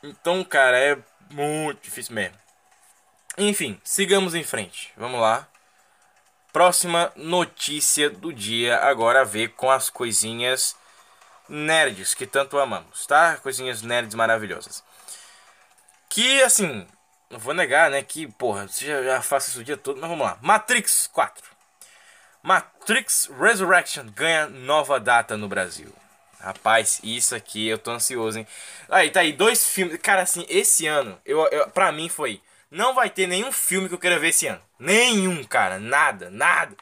[0.01, 0.97] Então, cara, é
[1.29, 2.37] muito difícil mesmo.
[3.37, 4.93] Enfim, sigamos em frente.
[4.95, 5.45] Vamos lá.
[6.53, 10.75] Próxima notícia do dia agora a ver com as coisinhas
[11.49, 13.37] nerds que tanto amamos, tá?
[13.37, 14.83] Coisinhas nerds maravilhosas.
[16.07, 16.87] Que assim,
[17.29, 18.03] não vou negar, né?
[18.03, 20.37] Que porra, você já, já faço isso o dia todo, mas vamos lá.
[20.41, 21.43] Matrix 4.
[22.43, 25.91] Matrix Resurrection ganha nova data no Brasil.
[26.39, 28.47] Rapaz, isso aqui eu tô ansioso, hein?
[28.89, 29.97] Aí, tá aí, dois filmes.
[30.01, 32.41] Cara, assim, esse ano, eu, eu, pra mim foi.
[32.73, 34.59] Não vai ter nenhum filme que eu queira ver esse ano.
[34.79, 35.77] Nenhum, cara.
[35.77, 36.75] Nada, nada.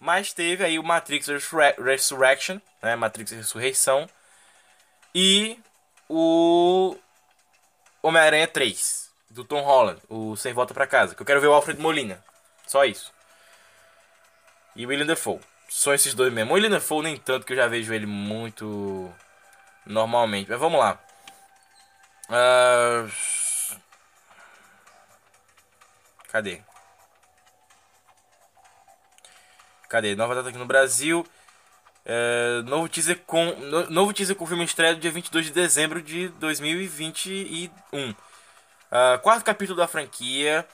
[0.00, 1.28] Mas teve aí o Matrix
[1.76, 2.96] Resurrection, né?
[2.96, 4.08] Matrix Ressurreição.
[5.14, 5.58] E
[6.08, 6.96] o
[8.02, 11.14] Homem-Aranha 3, do Tom Holland, o Sem Volta para Casa.
[11.14, 12.24] Que eu quero ver o Alfred Molina.
[12.66, 13.12] Só isso.
[14.74, 15.40] E William Dafoe.
[15.68, 16.52] Só esses dois mesmo.
[16.52, 19.12] O William Dafoe nem tanto que eu já vejo ele muito
[19.84, 20.50] normalmente.
[20.50, 20.98] Mas vamos lá.
[22.30, 23.35] Uh...
[26.36, 26.60] Cadê?
[29.88, 30.14] Cadê?
[30.14, 31.26] Nova data aqui no Brasil.
[32.04, 36.28] É, novo teaser com no, novo teaser com filme estreia dia 22 de dezembro de
[36.28, 37.70] 2021.
[38.10, 38.14] Uh,
[38.90, 40.68] ah, quarto capítulo da franquia,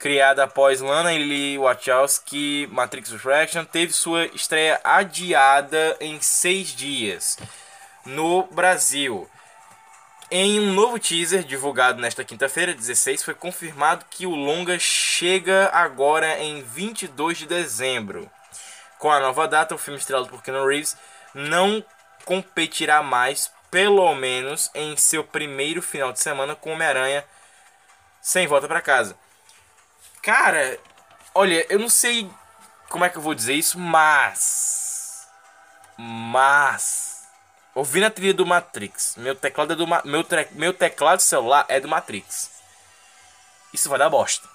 [0.00, 7.38] criada após Lana e Lee Wachowski, Matrix Resurrection, teve sua estreia adiada em seis dias
[8.04, 9.30] no Brasil.
[10.30, 16.38] Em um novo teaser divulgado nesta quinta-feira, 16, foi confirmado que o longa chega agora
[16.38, 18.30] em 22 de dezembro.
[18.98, 20.98] Com a nova data, o filme estrelado por Keanu Reeves
[21.32, 21.82] não
[22.26, 27.24] competirá mais, pelo menos em seu primeiro final de semana com Homem-Aranha
[28.20, 29.16] sem volta para casa.
[30.20, 30.78] Cara,
[31.34, 32.30] olha, eu não sei
[32.90, 35.26] como é que eu vou dizer isso, mas
[35.96, 37.07] mas
[37.78, 41.86] ouvindo a trilha do Matrix, meu teclado é do meu, meu teclado celular é do
[41.86, 42.50] Matrix.
[43.72, 44.48] Isso vai dar bosta.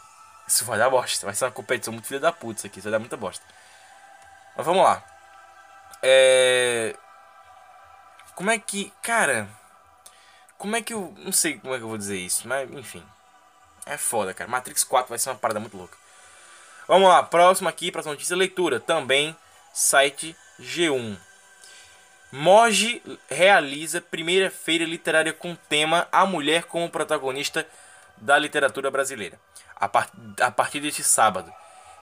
[0.45, 1.25] Isso vai dar bosta.
[1.25, 3.43] Vai ser uma competição muito filha da puta isso aqui, isso vai dar muita bosta.
[4.57, 5.01] Mas vamos lá.
[6.01, 6.95] É.
[8.35, 8.91] Como é que.
[9.01, 9.47] Cara.
[10.57, 11.13] Como é que eu.
[11.19, 13.05] Não sei como é que eu vou dizer isso, mas enfim.
[13.85, 14.49] É foda, cara.
[14.49, 15.97] Matrix 4 vai ser uma parada muito louca.
[16.89, 18.81] Vamos lá, próximo aqui, próxima notícia, leitura.
[18.81, 19.33] Também,
[19.73, 21.17] site G1.
[22.35, 27.63] Moji realiza primeira feira literária com tema A Mulher como protagonista
[28.17, 29.39] da literatura brasileira.
[29.75, 30.09] A, par
[30.41, 31.53] a partir deste sábado.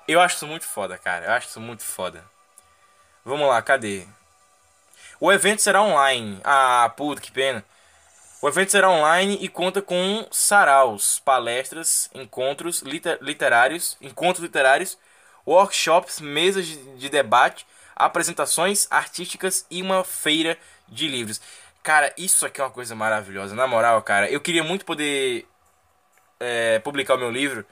[0.08, 1.26] Eu acho isso muito foda, cara.
[1.26, 2.24] Eu acho isso muito foda.
[3.26, 4.08] Vamos lá, cadê?
[5.20, 6.40] O evento será online.
[6.46, 7.62] Ah, puta, que pena.
[8.42, 14.98] O evento será online e conta com saraus, palestras, encontros liter literários, encontros literários,
[15.46, 17.66] workshops, mesas de, de debate,
[18.06, 21.42] apresentações artísticas e uma feira de livros.
[21.84, 23.56] Cara, isso aqui é uma coisa maravilhosa.
[23.56, 25.48] Na moral, cara, eu queria muito poder
[26.40, 27.66] é, publicar o meu livro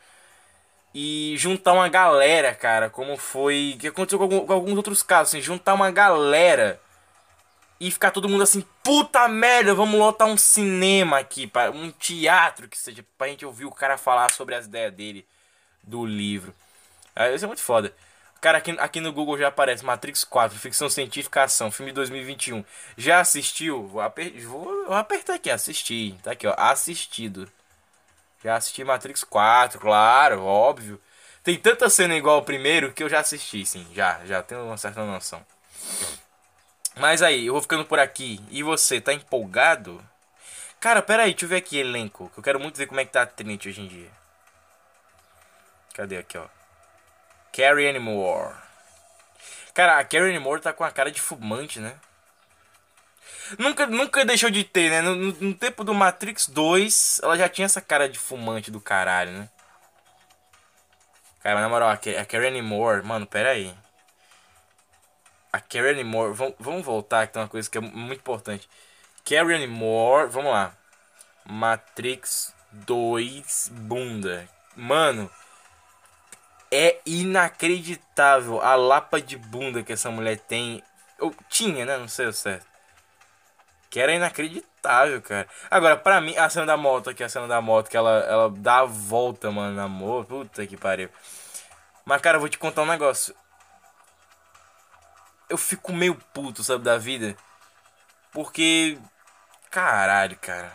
[0.93, 5.33] e juntar uma galera, cara, como foi que aconteceu com, algum, com, alguns outros casos,
[5.33, 6.81] assim, juntar uma galera
[7.79, 12.67] e ficar todo mundo assim, puta merda, vamos lotar um cinema aqui, para um teatro
[12.67, 15.25] que seja, pra gente ouvir o cara falar sobre as ideias dele
[15.83, 16.53] do livro.
[17.15, 17.93] Ah, isso é muito foda.
[18.41, 22.63] Cara, aqui, aqui no Google já aparece Matrix 4, ficção científica ação, filme de 2021.
[22.97, 23.85] Já assistiu?
[23.87, 26.17] Vou, aper vou, vou apertar aqui, assistir.
[26.23, 27.51] Tá aqui, ó, assistido.
[28.41, 31.01] Já assisti Matrix 4, claro, óbvio.
[31.43, 33.85] Tem tanta cena igual ao primeiro que eu já assisti, sim.
[33.93, 35.45] Já, já tenho uma certa noção.
[36.95, 38.41] Mas aí, eu vou ficando por aqui.
[38.49, 40.03] E você, tá empolgado?
[40.79, 42.29] Cara, pera aí, deixa eu ver aqui elenco.
[42.29, 44.09] Que eu quero muito ver como é que tá a Trinity hoje em dia.
[45.93, 46.58] Cadê aqui, ó?
[47.51, 48.55] Carrie Ann Moore.
[49.73, 51.95] Cara, a Carrie Ann Moore tá com a cara de fumante, né?
[53.57, 55.01] Nunca, nunca deixou de ter, né?
[55.01, 59.31] No, no, tempo do Matrix 2, ela já tinha essa cara de fumante do caralho,
[59.31, 59.49] né?
[61.41, 63.73] Cara, na moral, a, a Karen Moore, mano, pera aí.
[65.51, 68.69] A Karen Moore, vamos, voltar que tem uma coisa que é muito importante.
[69.25, 70.73] Karen Moore, vamos lá.
[71.45, 74.47] Matrix 2 bunda.
[74.75, 75.29] Mano,
[76.71, 80.83] é inacreditável a lapa de bunda que essa mulher tem.
[81.19, 81.97] Ou tinha, né?
[81.97, 82.65] Não sei o certo.
[83.89, 85.47] Que era inacreditável, cara.
[85.69, 88.49] Agora, pra mim, a cena da moto aqui, a cena da moto, que ela, ela
[88.49, 90.27] dá a volta, mano, na moto.
[90.27, 91.09] Puta que pariu.
[92.05, 93.35] Mas, cara, eu vou te contar um negócio.
[95.49, 97.35] Eu fico meio puto, sabe, da vida.
[98.31, 98.97] Porque.
[99.71, 100.71] Caralho, cara.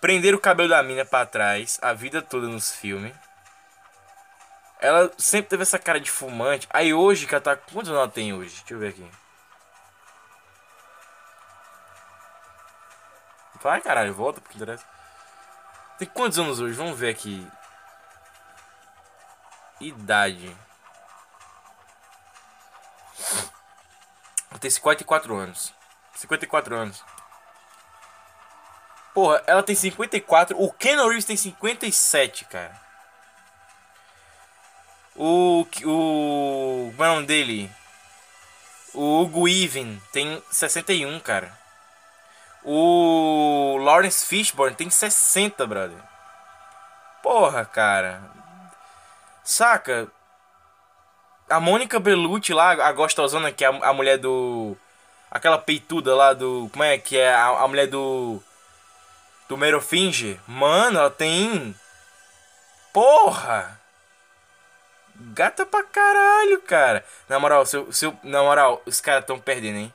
[0.00, 3.14] Prender o cabelo da mina pra trás a vida toda nos filmes.
[4.80, 6.68] Ela sempre teve essa cara de fumante.
[6.70, 7.56] Aí hoje que ela tá.
[7.56, 8.56] Quantos anos ela tem hoje?
[8.58, 9.10] Deixa eu ver aqui.
[13.60, 14.84] Vai, caralho, volta porque interessa.
[15.98, 16.74] Tem quantos anos hoje?
[16.74, 17.44] Vamos ver aqui.
[19.80, 20.56] Idade.
[24.48, 25.74] Ela tem 54 anos.
[26.14, 27.04] 54 anos.
[29.18, 30.56] Porra, ela tem 54.
[30.56, 32.70] O Ken Reeves tem 57, cara.
[35.16, 35.66] O.
[35.84, 36.92] O.
[36.92, 37.68] Como é o nome dele?
[38.94, 41.52] O Hugo Even tem 61, cara.
[42.62, 45.98] O Lawrence Fishburne tem 60, brother.
[47.20, 48.22] Porra, cara.
[49.42, 50.06] Saca?
[51.50, 54.76] A Mônica Bellucci lá, a gostosona, que é a, a mulher do.
[55.28, 56.68] Aquela peituda lá do.
[56.70, 57.34] Como é que é?
[57.34, 58.40] A, a mulher do.
[59.48, 60.38] Do Merofinge.
[60.46, 61.74] Mano, ela tem.
[62.92, 63.80] Porra!
[65.14, 67.04] Gata pra caralho, cara.
[67.28, 69.94] Na moral, seu, seu, na moral, os caras tão perdendo, hein?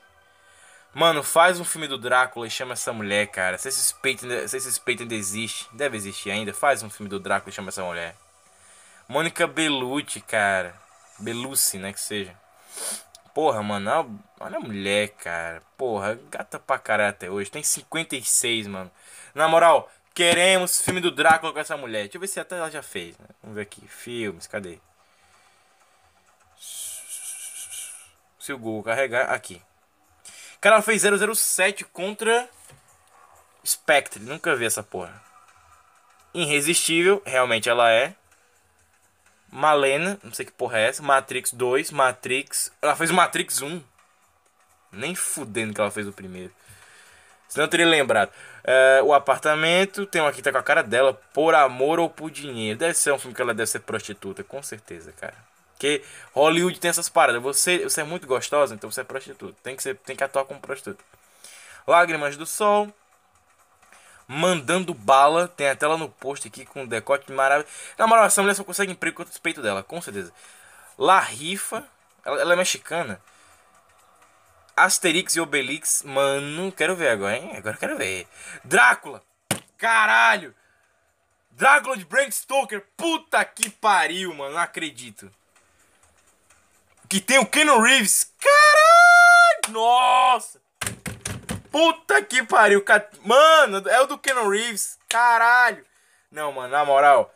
[0.93, 3.57] Mano, faz um filme do Drácula e chama essa mulher, cara.
[3.57, 6.53] Se esses peitos, se esses peitos ainda existe, deve existir ainda.
[6.53, 8.15] Faz um filme do Drácula e chama essa mulher.
[9.07, 10.75] Mônica Bellucci, cara.
[11.19, 12.35] Bellucci, né, que seja.
[13.33, 15.63] Porra, mano, olha a mulher, cara.
[15.77, 17.49] Porra, gata pra caralho até hoje.
[17.49, 18.91] Tem 56, mano.
[19.33, 22.03] Na moral, queremos filme do Drácula com essa mulher.
[22.03, 23.17] Deixa eu ver se até ela já fez.
[23.17, 23.25] Né?
[23.41, 23.87] Vamos ver aqui.
[23.87, 24.79] Filmes, cadê?
[28.39, 29.61] Se o Google carregar, aqui.
[30.59, 32.49] Cara, ela fez 007 contra
[33.65, 34.21] Spectre.
[34.21, 35.21] Nunca vi essa porra.
[36.33, 38.15] Irresistível, realmente ela é.
[39.49, 41.03] Malena, não sei que porra é essa.
[41.03, 42.71] Matrix 2, Matrix.
[42.81, 43.83] Ela fez o Matrix 1.
[44.91, 46.53] Nem fudendo que ela fez o primeiro.
[47.47, 48.31] Senão eu teria lembrado.
[48.63, 51.13] É, o apartamento, tem uma que tá com a cara dela.
[51.33, 52.79] Por amor ou por dinheiro.
[52.79, 55.35] Deve ser um filme que ela deve ser prostituta, com certeza, cara.
[55.73, 56.01] Porque
[56.33, 57.41] Hollywood tem essas paradas.
[57.41, 59.55] Você, você é muito gostosa, então você é prostituta.
[59.61, 61.03] Tem que, ser, tem que atuar como prostituta.
[61.85, 62.87] Lágrimas do Sol.
[64.25, 65.49] Mandando bala.
[65.49, 67.75] Tem até lá no post aqui com um decote maravilhoso.
[67.97, 70.31] Na moral, essa mulher só consegue emprego com o peito dela, com certeza.
[70.97, 71.83] La Rifa.
[72.23, 73.19] Ela, ela é mexicana.
[74.75, 76.03] Asterix e Obelix.
[76.03, 77.55] Mano, quero ver agora, hein?
[77.55, 78.27] Agora quero ver.
[78.63, 79.21] Drácula.
[79.77, 80.55] Caralho.
[81.51, 82.85] Drácula de Bram Stoker.
[82.97, 84.55] Puta que pariu, mano.
[84.55, 85.31] Não acredito.
[87.07, 88.33] Que tem o Keanu Reeves.
[88.39, 89.73] Caralho!
[89.73, 90.59] Nossa!
[91.71, 92.83] Puta que pariu.
[93.23, 94.97] Mano, é o do Keanu Reeves.
[95.07, 95.85] Caralho!
[96.31, 97.31] Não, mano, na moral.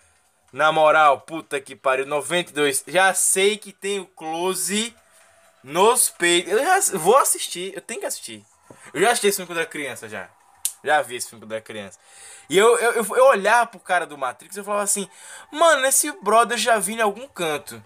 [0.52, 2.08] Na moral, puta que pariu.
[2.08, 2.84] 92.
[2.88, 4.96] Já sei que tem o close
[5.68, 6.54] nos peitos.
[6.54, 7.74] Eu já vou assistir.
[7.76, 8.44] Eu tenho que assistir.
[8.94, 10.30] Eu já assisti esse filme quando era criança já.
[10.84, 12.00] Já vi esse filme quando era criança.
[12.50, 15.10] E eu, eu, eu, eu olhava pro cara do Matrix e eu falava assim:
[15.52, 17.84] Mano, esse brother já vi em algum canto.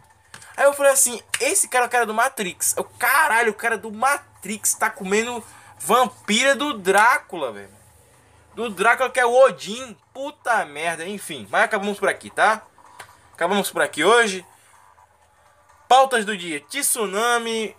[0.56, 2.76] Aí eu falei assim, esse cara é o cara do Matrix.
[2.78, 5.44] O caralho, o cara do Matrix tá comendo
[5.80, 7.70] vampira do Drácula, velho.
[8.54, 9.98] Do Drácula que é o Odin.
[10.14, 11.48] Puta merda, enfim.
[11.50, 12.62] Mas acabamos por aqui, tá?
[13.34, 14.46] Acabamos por aqui hoje.
[15.92, 17.76] Pautas do dia: Tsunami.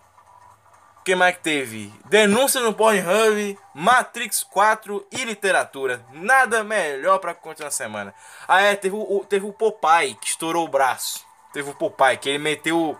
[1.03, 1.90] Que mais que teve?
[2.11, 6.05] Denúncia no Pornhub, Matrix 4 e literatura.
[6.12, 8.14] Nada melhor pra continuar a semana.
[8.46, 11.25] Ah, é, teve o, teve o Popeye que estourou o braço.
[11.55, 12.98] Teve o Popeye, que ele meteu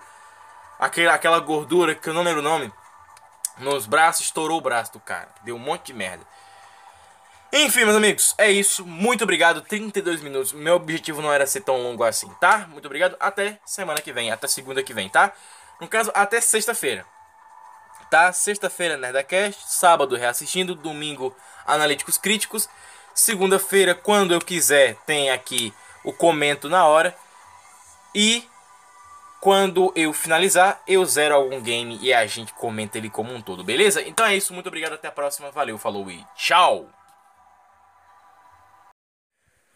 [0.79, 2.73] aquele, aquela gordura que eu não lembro o nome
[3.59, 5.29] nos braços, estourou o braço do cara.
[5.43, 6.27] Deu um monte de merda.
[7.55, 8.87] Enfim, meus amigos, é isso.
[8.87, 9.61] Muito obrigado.
[9.61, 10.55] 32 minutos.
[10.55, 12.67] Meu objetivo não era ser tão longo assim, tá?
[12.69, 13.15] Muito obrigado.
[13.21, 14.31] Até semana que vem.
[14.31, 15.33] Até segunda que vem, tá?
[15.79, 17.05] No caso, até sexta-feira.
[18.11, 18.33] Tá?
[18.33, 19.65] Sexta-feira, Nerdacast.
[19.67, 20.75] Sábado, reassistindo.
[20.75, 21.37] Domingo,
[21.67, 22.71] Analíticos Críticos.
[23.15, 27.15] Segunda-feira, quando eu quiser, tem aqui o comento na hora.
[28.15, 28.49] E
[29.43, 33.63] quando eu finalizar, eu zero algum game e a gente comenta ele como um todo,
[33.63, 34.01] beleza?
[34.01, 37.02] Então é isso, muito obrigado, até a próxima, valeu, falou e tchau!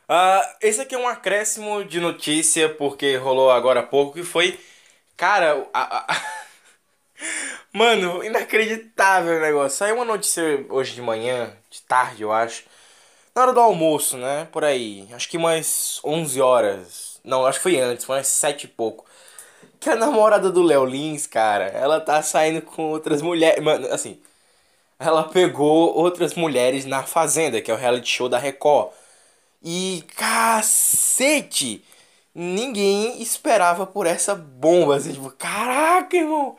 [0.08, 4.58] Uh, esse aqui é um acréscimo de notícia, porque rolou agora há pouco, que foi...
[5.16, 6.22] Cara, a, a...
[7.72, 9.78] Mano, inacreditável o negócio.
[9.78, 12.64] Saiu uma notícia hoje de manhã, de tarde eu acho,
[13.34, 14.48] na hora do almoço, né?
[14.52, 18.64] Por aí, acho que umas 11 horas não, acho que foi antes, foi umas sete
[18.64, 19.04] e pouco.
[19.80, 23.62] Que a namorada do Léo Lins, cara, ela tá saindo com outras mulheres.
[23.64, 24.20] Mano, assim.
[24.98, 28.92] Ela pegou outras mulheres na Fazenda, que é o reality show da Record.
[29.68, 31.82] E cacete!
[32.32, 34.94] Ninguém esperava por essa bomba.
[34.94, 36.56] Assim, tipo, caraca, irmão!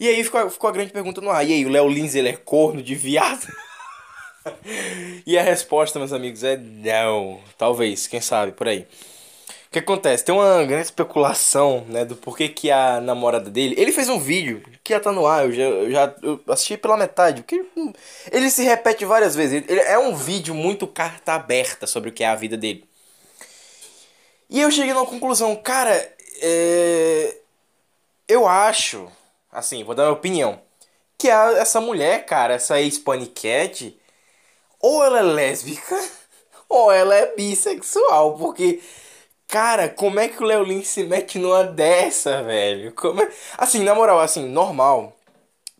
[0.00, 1.46] E aí ficou, ficou a grande pergunta no ar.
[1.46, 3.46] E aí, o Léo Lins, ele é corno de viado?
[5.24, 7.40] e a resposta, meus amigos, é não.
[7.56, 8.84] Talvez, quem sabe, por aí.
[9.70, 10.24] O que acontece?
[10.24, 13.76] Tem uma grande especulação, né, do porquê que a namorada dele.
[13.78, 16.76] Ele fez um vídeo que já tá no ar, eu já, eu já eu assisti
[16.76, 17.64] pela metade, porque
[18.32, 19.62] ele se repete várias vezes.
[19.68, 22.84] Ele, é um vídeo muito carta aberta sobre o que é a vida dele.
[24.48, 25.94] E eu cheguei numa conclusão, cara,
[26.42, 27.36] é...
[28.26, 29.08] eu acho,
[29.52, 30.60] assim, vou dar minha opinião,
[31.16, 33.96] que a, essa mulher, cara, essa ex-paniquete,
[34.80, 35.96] ou ela é lésbica,
[36.68, 38.80] ou ela é bissexual, porque
[39.50, 42.92] Cara, como é que o Léo Lins se mete numa dessa, velho?
[42.92, 43.32] Como é...
[43.58, 45.16] Assim, na moral, assim, normal,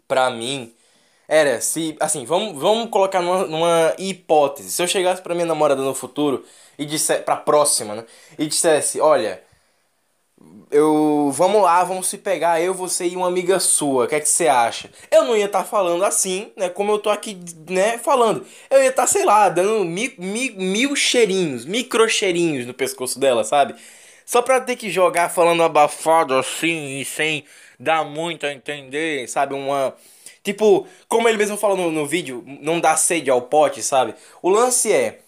[0.09, 0.75] pra mim,
[1.29, 1.97] era se.
[2.01, 4.73] Assim, vamos, vamos colocar numa, numa hipótese.
[4.73, 6.45] Se eu chegasse pra minha namorada no futuro
[6.79, 7.23] e dissesse.
[7.23, 8.05] pra próxima, né?
[8.39, 9.43] E dissesse: Olha,
[10.71, 11.31] eu.
[11.33, 14.05] Vamos lá, vamos se pegar, eu, você e uma amiga sua.
[14.05, 14.91] O que é que você acha?
[15.11, 16.69] Eu não ia estar tá falando assim, né?
[16.69, 17.39] Como eu tô aqui,
[17.69, 17.99] né?
[17.99, 18.47] Falando.
[18.71, 23.19] Eu ia estar, tá, sei lá, dando mil, mil, mil cheirinhos, micro cheirinhos no pescoço
[23.19, 23.75] dela, sabe?
[24.25, 27.45] Só pra ter que jogar falando abafado assim e sem
[27.79, 29.55] dar muito a entender, sabe?
[29.55, 29.95] Uma
[30.43, 34.15] Tipo, como ele mesmo falou no, no vídeo, não dá sede ao pote, sabe?
[34.43, 35.21] O lance é.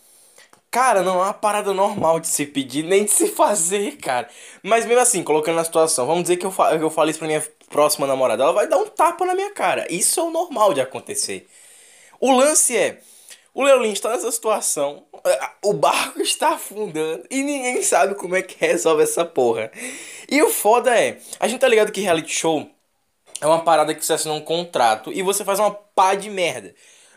[0.73, 4.27] Cara, não é uma parada normal de se pedir, nem de se fazer, cara.
[4.63, 7.29] Mas mesmo assim, colocando na situação, vamos dizer que eu, fa eu falei isso pra
[7.29, 9.87] minha próxima namorada, ela vai dar um tapa na minha cara.
[9.93, 11.47] Isso é o normal de acontecer.
[12.19, 13.01] O lance é.
[13.53, 15.05] O Leolin está nessa situação,
[15.63, 19.71] o barco está afundando e ninguém sabe como é que resolve essa porra.
[20.31, 22.67] E o foda é, a gente tá ligado que reality show
[23.43, 26.75] é uma parada que você assina um contrato e você faz uma pá de merda.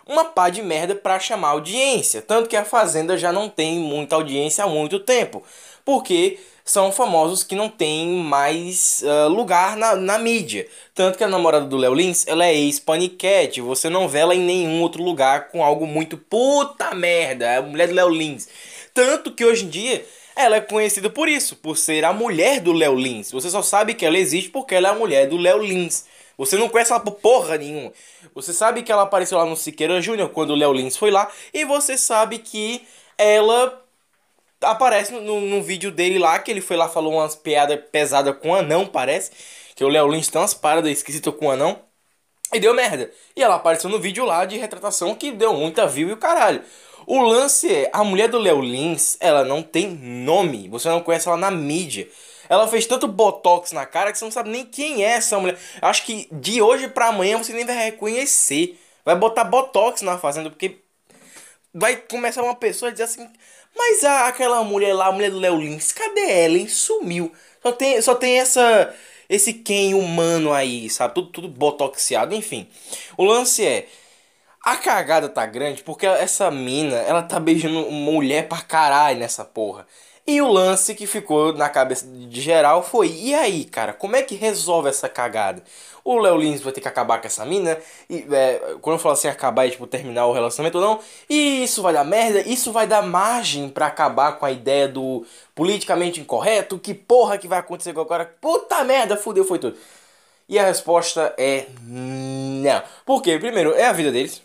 [0.07, 2.21] Uma pá de merda pra chamar audiência.
[2.21, 5.43] Tanto que a Fazenda já não tem muita audiência há muito tempo.
[5.83, 10.67] Porque são famosos que não tem mais uh, lugar na, na mídia.
[10.93, 13.61] Tanto que a namorada do Léo Lins, ela é ex-paniquete.
[13.61, 17.45] Você não vê ela em nenhum outro lugar com algo muito puta merda.
[17.45, 18.47] É a mulher do Léo Lins.
[18.93, 22.73] Tanto que hoje em dia ela é conhecida por isso, por ser a mulher do
[22.73, 23.31] Léo Lins.
[23.31, 26.05] Você só sabe que ela existe porque ela é a mulher do Léo Lins.
[26.37, 27.91] Você não conhece ela por porra nenhuma.
[28.33, 31.29] Você sabe que ela apareceu lá no Siqueira Júnior quando o Léo Lins foi lá.
[31.53, 32.85] E você sabe que
[33.17, 33.81] ela
[34.61, 38.53] aparece no, no, vídeo dele lá, que ele foi lá falou umas piadas pesadas com
[38.53, 39.31] anão, parece.
[39.75, 41.79] Que o Léo Lins tem umas paradas esquisitas com anão.
[42.53, 43.11] E deu merda.
[43.35, 46.61] E ela apareceu no vídeo lá de retratação que deu muita view e o caralho.
[47.07, 50.67] O lance é, a mulher do Léo Lins, ela não tem nome.
[50.69, 52.07] Você não conhece ela na mídia.
[52.49, 55.57] Ela fez tanto botox na cara que você não sabe nem quem é essa mulher.
[55.81, 58.79] Acho que de hoje para amanhã você nem vai reconhecer.
[59.03, 60.79] Vai botar botox na fazenda, porque
[61.73, 63.29] vai começar uma pessoa a dizer assim:
[63.75, 66.57] Mas a, aquela mulher lá, a mulher do Léo Lins, cadê ela?
[66.57, 66.67] Hein?
[66.67, 67.31] Sumiu.
[67.61, 68.93] Só tem, só tem essa
[69.29, 71.15] esse quem humano aí, sabe?
[71.15, 72.67] Tudo, tudo botoxiado, enfim.
[73.17, 73.87] O lance é.
[74.63, 79.85] A cagada tá grande porque essa mina, ela tá beijando mulher pra caralho nessa porra.
[80.27, 84.23] E o lance que ficou na cabeça de geral foi: e aí, cara, como é
[84.23, 85.63] que resolve essa cagada?
[86.03, 87.77] O Léo Lins vai ter que acabar com essa mina?
[88.09, 90.99] E, é, quando eu falo assim, acabar é tipo terminar o relacionamento ou não?
[91.29, 92.41] E isso vai dar merda?
[92.41, 96.79] Isso vai dar margem para acabar com a ideia do politicamente incorreto?
[96.79, 98.25] Que porra que vai acontecer agora?
[98.41, 99.77] Puta merda, fudeu, foi tudo.
[100.49, 102.83] E a resposta é não.
[103.05, 103.39] Por quê?
[103.39, 104.44] Primeiro, é a vida deles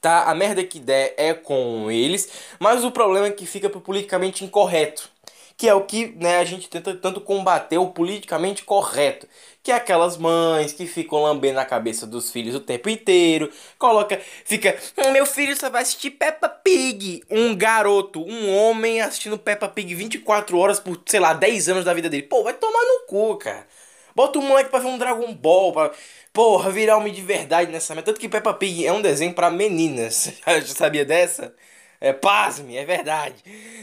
[0.00, 0.24] tá?
[0.24, 2.28] A merda que der é com eles,
[2.58, 5.10] mas o problema é que fica pro politicamente incorreto,
[5.56, 9.28] que é o que né, a gente tenta tanto combater o politicamente correto,
[9.62, 14.18] que é aquelas mães que ficam lambendo a cabeça dos filhos o tempo inteiro, coloca,
[14.44, 19.68] fica, hum, meu filho só vai assistir Peppa Pig, um garoto, um homem assistindo Peppa
[19.68, 22.22] Pig 24 horas por, sei lá, 10 anos da vida dele.
[22.22, 23.66] Pô, vai tomar no cu, cara.
[24.14, 25.90] Bota o moleque pra ver um Dragon Ball, pra,
[26.32, 28.12] porra, virar homem de verdade nessa merda.
[28.12, 30.32] Tanto que Peppa Pig é um desenho para meninas.
[30.46, 31.54] Já sabia dessa?
[32.00, 33.36] É, pasme, é verdade.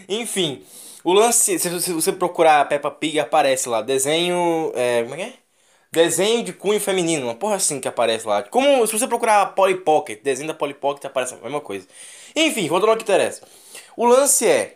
[0.09, 0.65] Enfim,
[1.03, 5.34] o lance, se, você procurar Peppa Pig, aparece lá, desenho, é, como é que é?
[5.91, 8.43] Desenho de cunho feminino, uma porra assim que aparece lá.
[8.43, 11.88] Como se você procurar Polly Pocket, desenho da Polly Pocket, aparece a mesma coisa.
[12.36, 13.47] Enfim, voltando ao que interessa.
[13.95, 14.75] O lance é...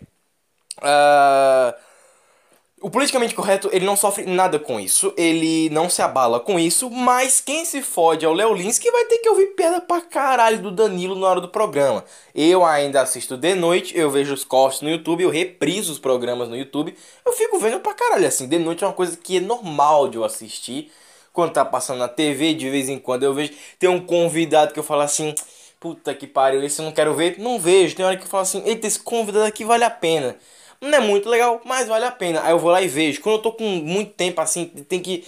[0.77, 1.90] Uh,
[2.81, 6.89] o politicamente correto, ele não sofre nada com isso, ele não se abala com isso,
[6.89, 10.01] mas quem se fode é o Léo Lins que vai ter que ouvir piada pra
[10.01, 12.03] caralho do Danilo na hora do programa.
[12.33, 16.49] Eu ainda assisto de noite, eu vejo os cortes no YouTube, eu repriso os programas
[16.49, 19.39] no YouTube, eu fico vendo pra caralho, assim, de noite é uma coisa que é
[19.39, 20.91] normal de eu assistir,
[21.31, 24.79] quando tá passando na TV, de vez em quando eu vejo, tem um convidado que
[24.79, 25.35] eu falo assim,
[25.79, 28.41] puta que pariu, esse eu não quero ver, não vejo, tem hora que eu falo
[28.41, 30.35] assim, eita, esse convidado aqui vale a pena.
[30.81, 32.41] Não é muito legal, mas vale a pena.
[32.43, 33.21] Aí eu vou lá e vejo.
[33.21, 35.25] Quando eu tô com muito tempo assim, tem que.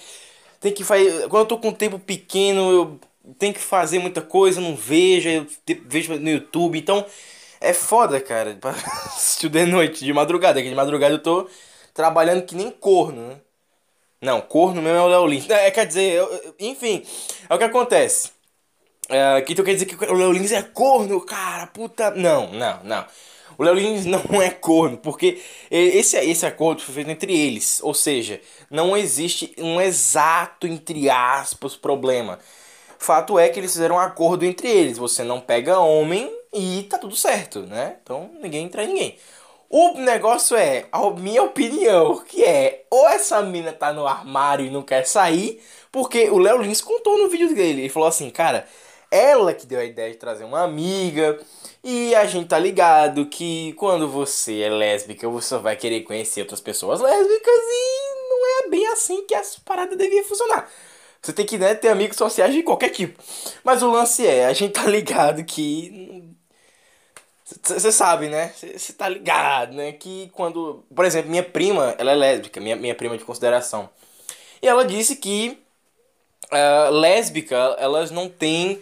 [0.60, 1.28] Tem que fazer.
[1.30, 3.00] Quando eu tô com um tempo pequeno, eu
[3.38, 5.48] tenho que fazer muita coisa, não vejo, eu
[5.86, 6.80] vejo no YouTube.
[6.80, 7.06] Então,
[7.62, 8.56] é foda, cara.
[8.62, 10.62] Pra assistir de noite, de madrugada.
[10.62, 11.50] Que de madrugada eu tô
[11.94, 13.38] trabalhando que nem corno, né?
[14.22, 15.50] Não, corno mesmo é o Léo Lins.
[15.50, 17.04] É, quer dizer, eu, enfim,
[17.50, 18.32] é o que acontece.
[19.10, 22.12] É, que tu quer dizer que o Léo Lins é corno, cara, puta.
[22.12, 23.06] Não, não, não.
[23.58, 27.80] O Léo Lins não é corno, porque esse, esse acordo foi feito entre eles.
[27.84, 32.40] Ou seja, não existe um exato, entre aspas, problema.
[32.98, 34.98] Fato é que eles fizeram um acordo entre eles.
[34.98, 37.98] Você não pega homem e tá tudo certo, né?
[38.02, 39.18] Então ninguém entra em ninguém.
[39.70, 44.70] O negócio é, a minha opinião, que é, ou essa mina tá no armário e
[44.70, 45.60] não quer sair,
[45.92, 48.68] porque o Léo Lins contou no vídeo dele, ele falou assim, cara,
[49.14, 51.40] ela que deu a ideia de trazer uma amiga,
[51.84, 56.42] e a gente tá ligado que quando você é lésbica, você só vai querer conhecer
[56.42, 60.70] outras pessoas lésbicas e não é bem assim que essa parada devia funcionar.
[61.22, 63.22] Você tem que né, ter amigos sociais de qualquer tipo.
[63.64, 66.24] Mas o lance é, a gente tá ligado que
[67.62, 68.52] você sabe, né?
[68.56, 69.92] Você tá ligado, né?
[69.92, 70.84] Que quando.
[70.94, 73.90] Por exemplo, minha prima, ela é lésbica, minha, minha prima de consideração.
[74.62, 75.58] E ela disse que
[76.52, 78.82] uh, lésbica, elas não têm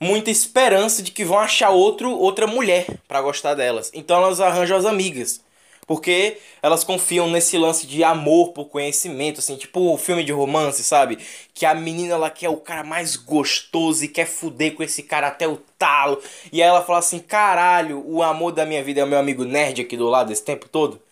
[0.00, 3.90] muita esperança de que vão achar outro, outra mulher para gostar delas.
[3.94, 5.42] Então elas arranjam as amigas.
[5.86, 10.84] Porque elas confiam nesse lance de amor por conhecimento, assim, tipo o filme de romance,
[10.84, 11.18] sabe?
[11.52, 15.26] Que a menina ela quer o cara mais gostoso e quer fuder com esse cara
[15.26, 16.22] até o talo.
[16.52, 19.44] E aí ela fala assim: caralho, o amor da minha vida é o meu amigo
[19.44, 21.02] nerd aqui do lado esse tempo todo.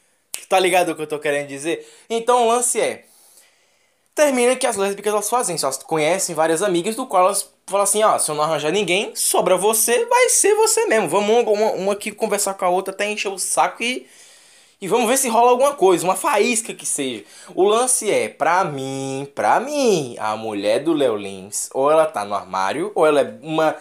[0.49, 1.85] Tá ligado o que eu tô querendo dizer?
[2.09, 3.05] Então o lance é.
[4.19, 5.65] Termina que as lésbicas elas fazem isso.
[5.65, 9.15] Elas conhecem várias amigas do qual elas falam assim: ó, se eu não arranjar ninguém,
[9.15, 11.09] sobra você, vai ser você mesmo.
[11.09, 14.09] Vamos uma, uma aqui conversar com a outra até encher o saco e
[14.81, 17.25] e vamos ver se rola alguma coisa, uma faísca que seja.
[17.55, 22.25] O lance é, pra mim, pra mim, a mulher do Léo Lins, ou ela tá
[22.25, 23.77] no armário, ou ela é uma.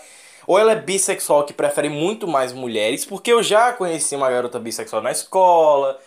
[0.45, 4.59] Ou ela é bissexual que prefere muito mais mulheres, porque eu já conheci uma garota
[4.59, 5.99] bissexual na escola,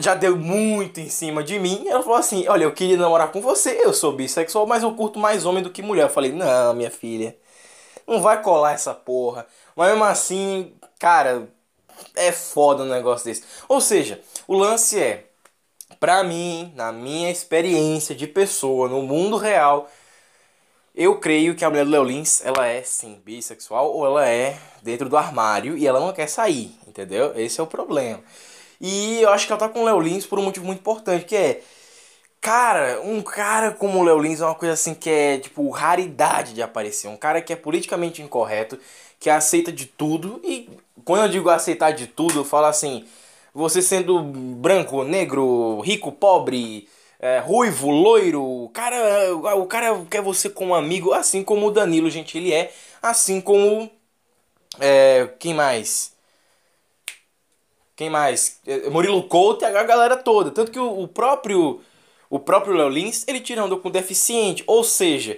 [0.00, 1.86] já deu muito em cima de mim.
[1.88, 5.18] Ela falou assim: Olha, eu queria namorar com você, eu sou bissexual, mas eu curto
[5.18, 6.04] mais homem do que mulher.
[6.04, 7.36] Eu falei: Não, minha filha,
[8.06, 9.46] não vai colar essa porra.
[9.76, 11.48] Mas mesmo assim, cara,
[12.14, 13.44] é foda um negócio desse.
[13.68, 15.26] Ou seja, o lance é,
[16.00, 19.88] pra mim, na minha experiência de pessoa no mundo real,
[20.94, 24.58] eu creio que a mulher do Léo Lins, ela é sim bissexual ou ela é
[24.82, 27.32] dentro do armário e ela não quer sair, entendeu?
[27.36, 28.20] Esse é o problema.
[28.80, 31.24] E eu acho que ela tá com o Léo Lins por um motivo muito importante,
[31.24, 31.62] que é
[32.40, 36.54] Cara, um cara como o Léo Lins é uma coisa assim que é, tipo, raridade
[36.54, 37.08] de aparecer.
[37.08, 38.78] Um cara que é politicamente incorreto,
[39.18, 40.40] que aceita de tudo.
[40.44, 40.68] E
[41.04, 43.04] quando eu digo aceitar de tudo, eu falo assim:
[43.52, 50.74] você sendo branco, negro, rico, pobre, é, ruivo, loiro, cara, o cara quer você como
[50.74, 52.72] amigo, assim como o Danilo, gente, ele é.
[53.02, 53.90] Assim como.
[54.80, 56.12] É, quem mais?
[57.98, 58.60] Quem mais?
[58.64, 60.52] É, Murilo Couto e a galera toda.
[60.52, 61.80] Tanto que o, próprio
[62.30, 65.36] o próprio Léo Lins, ele tirando com deficiente, ou seja,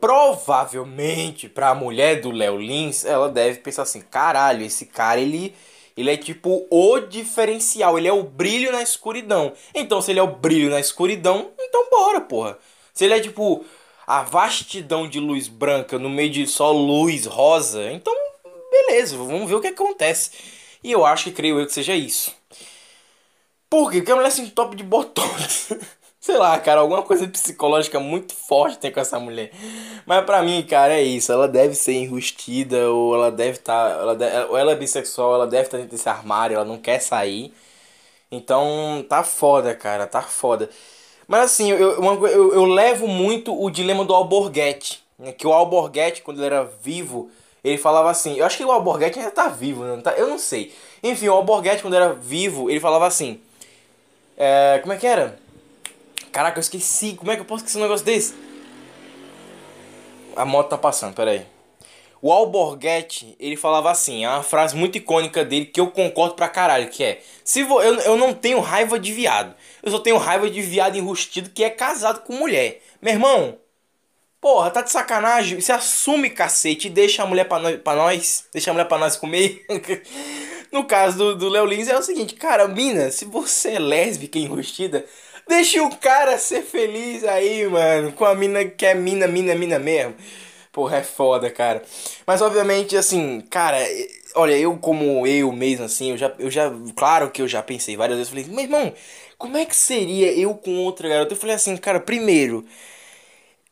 [0.00, 5.52] provavelmente para a mulher do Léo Lins, ela deve pensar assim: caralho, esse cara ele
[5.96, 9.52] ele é tipo o diferencial, ele é o brilho na escuridão.
[9.74, 12.56] Então, se ele é o brilho na escuridão, então bora, porra.
[12.94, 13.64] Se ele é tipo
[14.06, 18.14] a vastidão de luz branca no meio de só luz rosa, então
[18.70, 20.57] beleza, vamos ver o que acontece.
[20.82, 22.34] E eu acho que creio eu que seja isso.
[23.68, 23.98] Por quê?
[23.98, 25.72] Porque a mulher assim top de botões.
[26.20, 29.50] Sei lá, cara, alguma coisa psicológica muito forte tem com essa mulher.
[30.04, 31.32] Mas pra mim, cara, é isso.
[31.32, 33.90] Ela deve ser enrustida, ou ela deve estar.
[33.90, 36.78] Tá, ela ou ela é bissexual, ela deve estar tá dentro desse armário, ela não
[36.78, 37.52] quer sair.
[38.30, 40.68] Então, tá foda, cara, tá foda.
[41.26, 45.02] Mas assim, eu, eu, eu, eu levo muito o dilema do Alborguete.
[45.18, 45.32] Né?
[45.32, 47.30] Que o Alborguete, quando ele era vivo,
[47.62, 48.36] ele falava assim.
[48.36, 50.00] Eu acho que o Alborguete ainda tá vivo, né?
[50.02, 50.74] Tá, eu não sei.
[51.02, 53.40] Enfim, o Alborguete, quando era vivo, ele falava assim.
[54.36, 55.38] É, como é que era?
[56.32, 57.14] Caraca, eu esqueci.
[57.14, 58.34] Como é que eu posso esquecer um negócio desse?
[60.36, 61.44] A moto tá passando, peraí.
[62.20, 66.48] O Alborguete, ele falava assim, é uma frase muito icônica dele que eu concordo pra
[66.48, 67.22] caralho, que é...
[67.44, 69.54] Se vo, eu, eu não tenho raiva de viado.
[69.82, 72.82] Eu só tenho raiva de viado enrustido que é casado com mulher.
[73.00, 73.56] Meu irmão,
[74.40, 75.60] porra, tá de sacanagem?
[75.60, 78.98] Você assume, cacete, e deixa a mulher pra nós, pra nós deixa a mulher pra
[78.98, 79.64] nós comer.
[80.72, 85.04] no caso do, Léo Lins é o seguinte, cara, mina, se você é lésbica enrustida
[85.48, 88.12] Deixa o cara ser feliz aí, mano.
[88.12, 90.14] Com a mina que é mina, mina, mina mesmo.
[90.70, 91.82] Porra, é foda, cara.
[92.26, 93.78] Mas obviamente, assim, cara,
[94.34, 96.70] olha, eu como eu mesmo, assim, eu já, eu já.
[96.94, 98.30] Claro que eu já pensei várias vezes.
[98.30, 98.92] Falei, meu irmão,
[99.38, 101.32] como é que seria eu com outra garota?
[101.32, 102.66] Eu falei assim, cara, primeiro.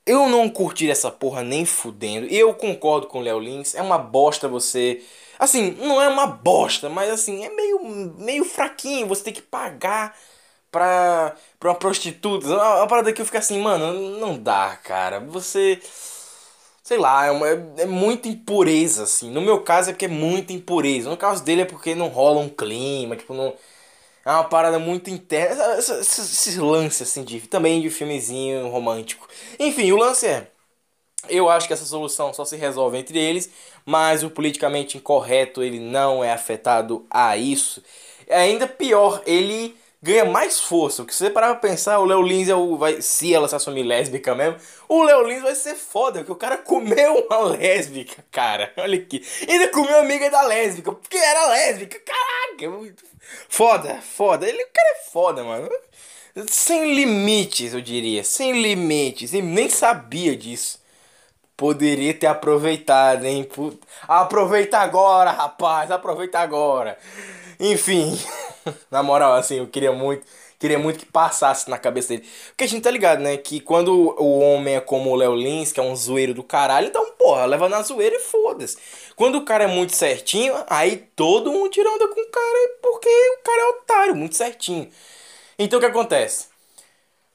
[0.06, 2.26] Eu não curti essa porra nem fudendo.
[2.28, 3.74] Eu concordo com o Léo Lins.
[3.74, 5.02] É uma bosta você.
[5.38, 7.80] Assim, não é uma bosta, mas assim, é meio,
[8.18, 9.06] meio fraquinho.
[9.08, 10.16] Você tem que pagar
[10.70, 12.46] pra, pra uma prostituta.
[12.46, 15.20] Uma, uma parada que eu fico assim, mano, não dá, cara.
[15.20, 15.80] Você.
[16.82, 19.30] Sei lá, é, uma, é muita impureza, assim.
[19.30, 21.10] No meu caso é porque é muita impureza.
[21.10, 23.54] No caso dele é porque não rola um clima, tipo, não.
[24.26, 25.78] É uma parada muito interna.
[25.78, 29.28] Esse lance, assim, de, também de filmezinho romântico.
[29.58, 30.50] Enfim, o lance é.
[31.28, 33.50] Eu acho que essa solução só se resolve entre eles,
[33.86, 37.82] mas o politicamente incorreto ele não é afetado a isso.
[38.28, 41.02] é ainda pior, ele ganha mais força.
[41.02, 43.54] Porque se você parar pra pensar, o Léo Lins é o, vai, se ela se
[43.56, 48.24] assumir lésbica mesmo, o Léo Lins vai ser foda, porque o cara comeu uma lésbica,
[48.30, 48.72] cara.
[48.78, 49.24] Olha aqui.
[49.48, 51.98] Ainda comeu amiga da lésbica, porque era lésbica.
[52.00, 52.94] Caraca,
[53.48, 54.48] foda, foda.
[54.48, 55.68] Ele, o cara é foda, mano.
[56.50, 58.22] Sem limites, eu diria.
[58.22, 59.32] Sem limites.
[59.32, 60.78] E nem sabia disso.
[61.56, 63.48] Poderia ter aproveitado, hein?
[64.06, 65.90] Aproveita agora, rapaz.
[65.90, 66.98] Aproveita agora.
[67.58, 68.18] Enfim.
[68.90, 70.26] na moral, assim, eu queria muito.
[70.58, 72.26] Queria muito que passasse na cabeça dele.
[72.48, 73.36] Porque a gente tá ligado, né?
[73.36, 76.86] Que quando o homem é como o Léo Lins, que é um zoeiro do caralho,
[76.86, 78.78] então, porra, leva na zoeira e foda-se.
[79.14, 83.08] Quando o cara é muito certinho, aí todo mundo tira onda com o cara porque
[83.08, 84.88] o cara é otário, muito certinho.
[85.58, 86.46] Então o que acontece?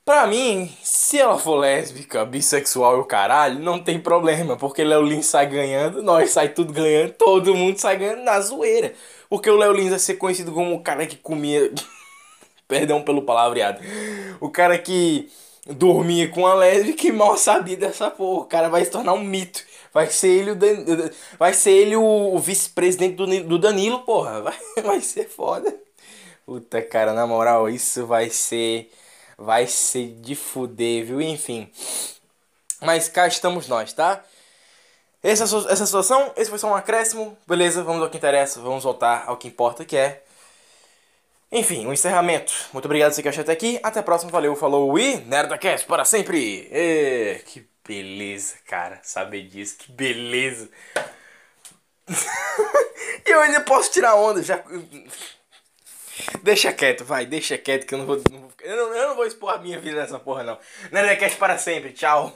[0.04, 5.04] Pra mim, se ela for lésbica, bissexual e o caralho, não tem problema, porque Léo
[5.04, 8.94] Lins sai ganhando, nós sai tudo ganhando, todo mundo sai ganhando na zoeira.
[9.32, 11.72] Porque o Léo Lins vai ser conhecido como o cara que comia.
[12.68, 13.80] Perdão pelo palavreado.
[14.42, 15.32] O cara que
[15.66, 18.42] dormia com a lésbica e mal sabia dessa porra.
[18.42, 19.64] O cara vai se tornar um mito.
[19.94, 21.10] Vai ser ele o, Dan...
[21.40, 24.42] vai ser ele o, vice-presidente do, Danilo, porra.
[24.42, 25.74] Vai, vai ser foda.
[26.46, 28.92] Puta, cara, na moral, isso vai ser.
[29.38, 31.22] Vai ser de fuder, viu?
[31.22, 31.72] Enfim.
[32.82, 34.26] Mas cá estamos nós, tá?
[35.24, 37.38] Essa, essa situação, esse foi só um acréscimo.
[37.48, 38.60] Beleza, vamos ao que interessa.
[38.60, 40.24] Vamos voltar ao que importa, que é.
[41.52, 42.54] Enfim, um encerramento.
[42.74, 43.80] Muito obrigado você que achou até aqui.
[43.84, 46.68] Até a próxima, valeu, falou e NerdaCast para sempre!
[46.72, 47.40] E...
[47.46, 50.70] Que beleza, cara, saber disso, que beleza!
[53.26, 54.64] eu ainda posso tirar onda, já.
[56.42, 58.22] Deixa quieto, vai, deixa quieto que eu não vou.
[58.32, 60.58] Não vou eu, não, eu não vou expor a minha vida nessa porra, não.
[60.92, 62.36] Nerdcast para sempre, tchau.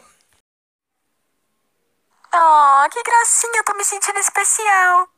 [2.38, 5.14] Oh, que gracinha, eu tô me sentindo especial.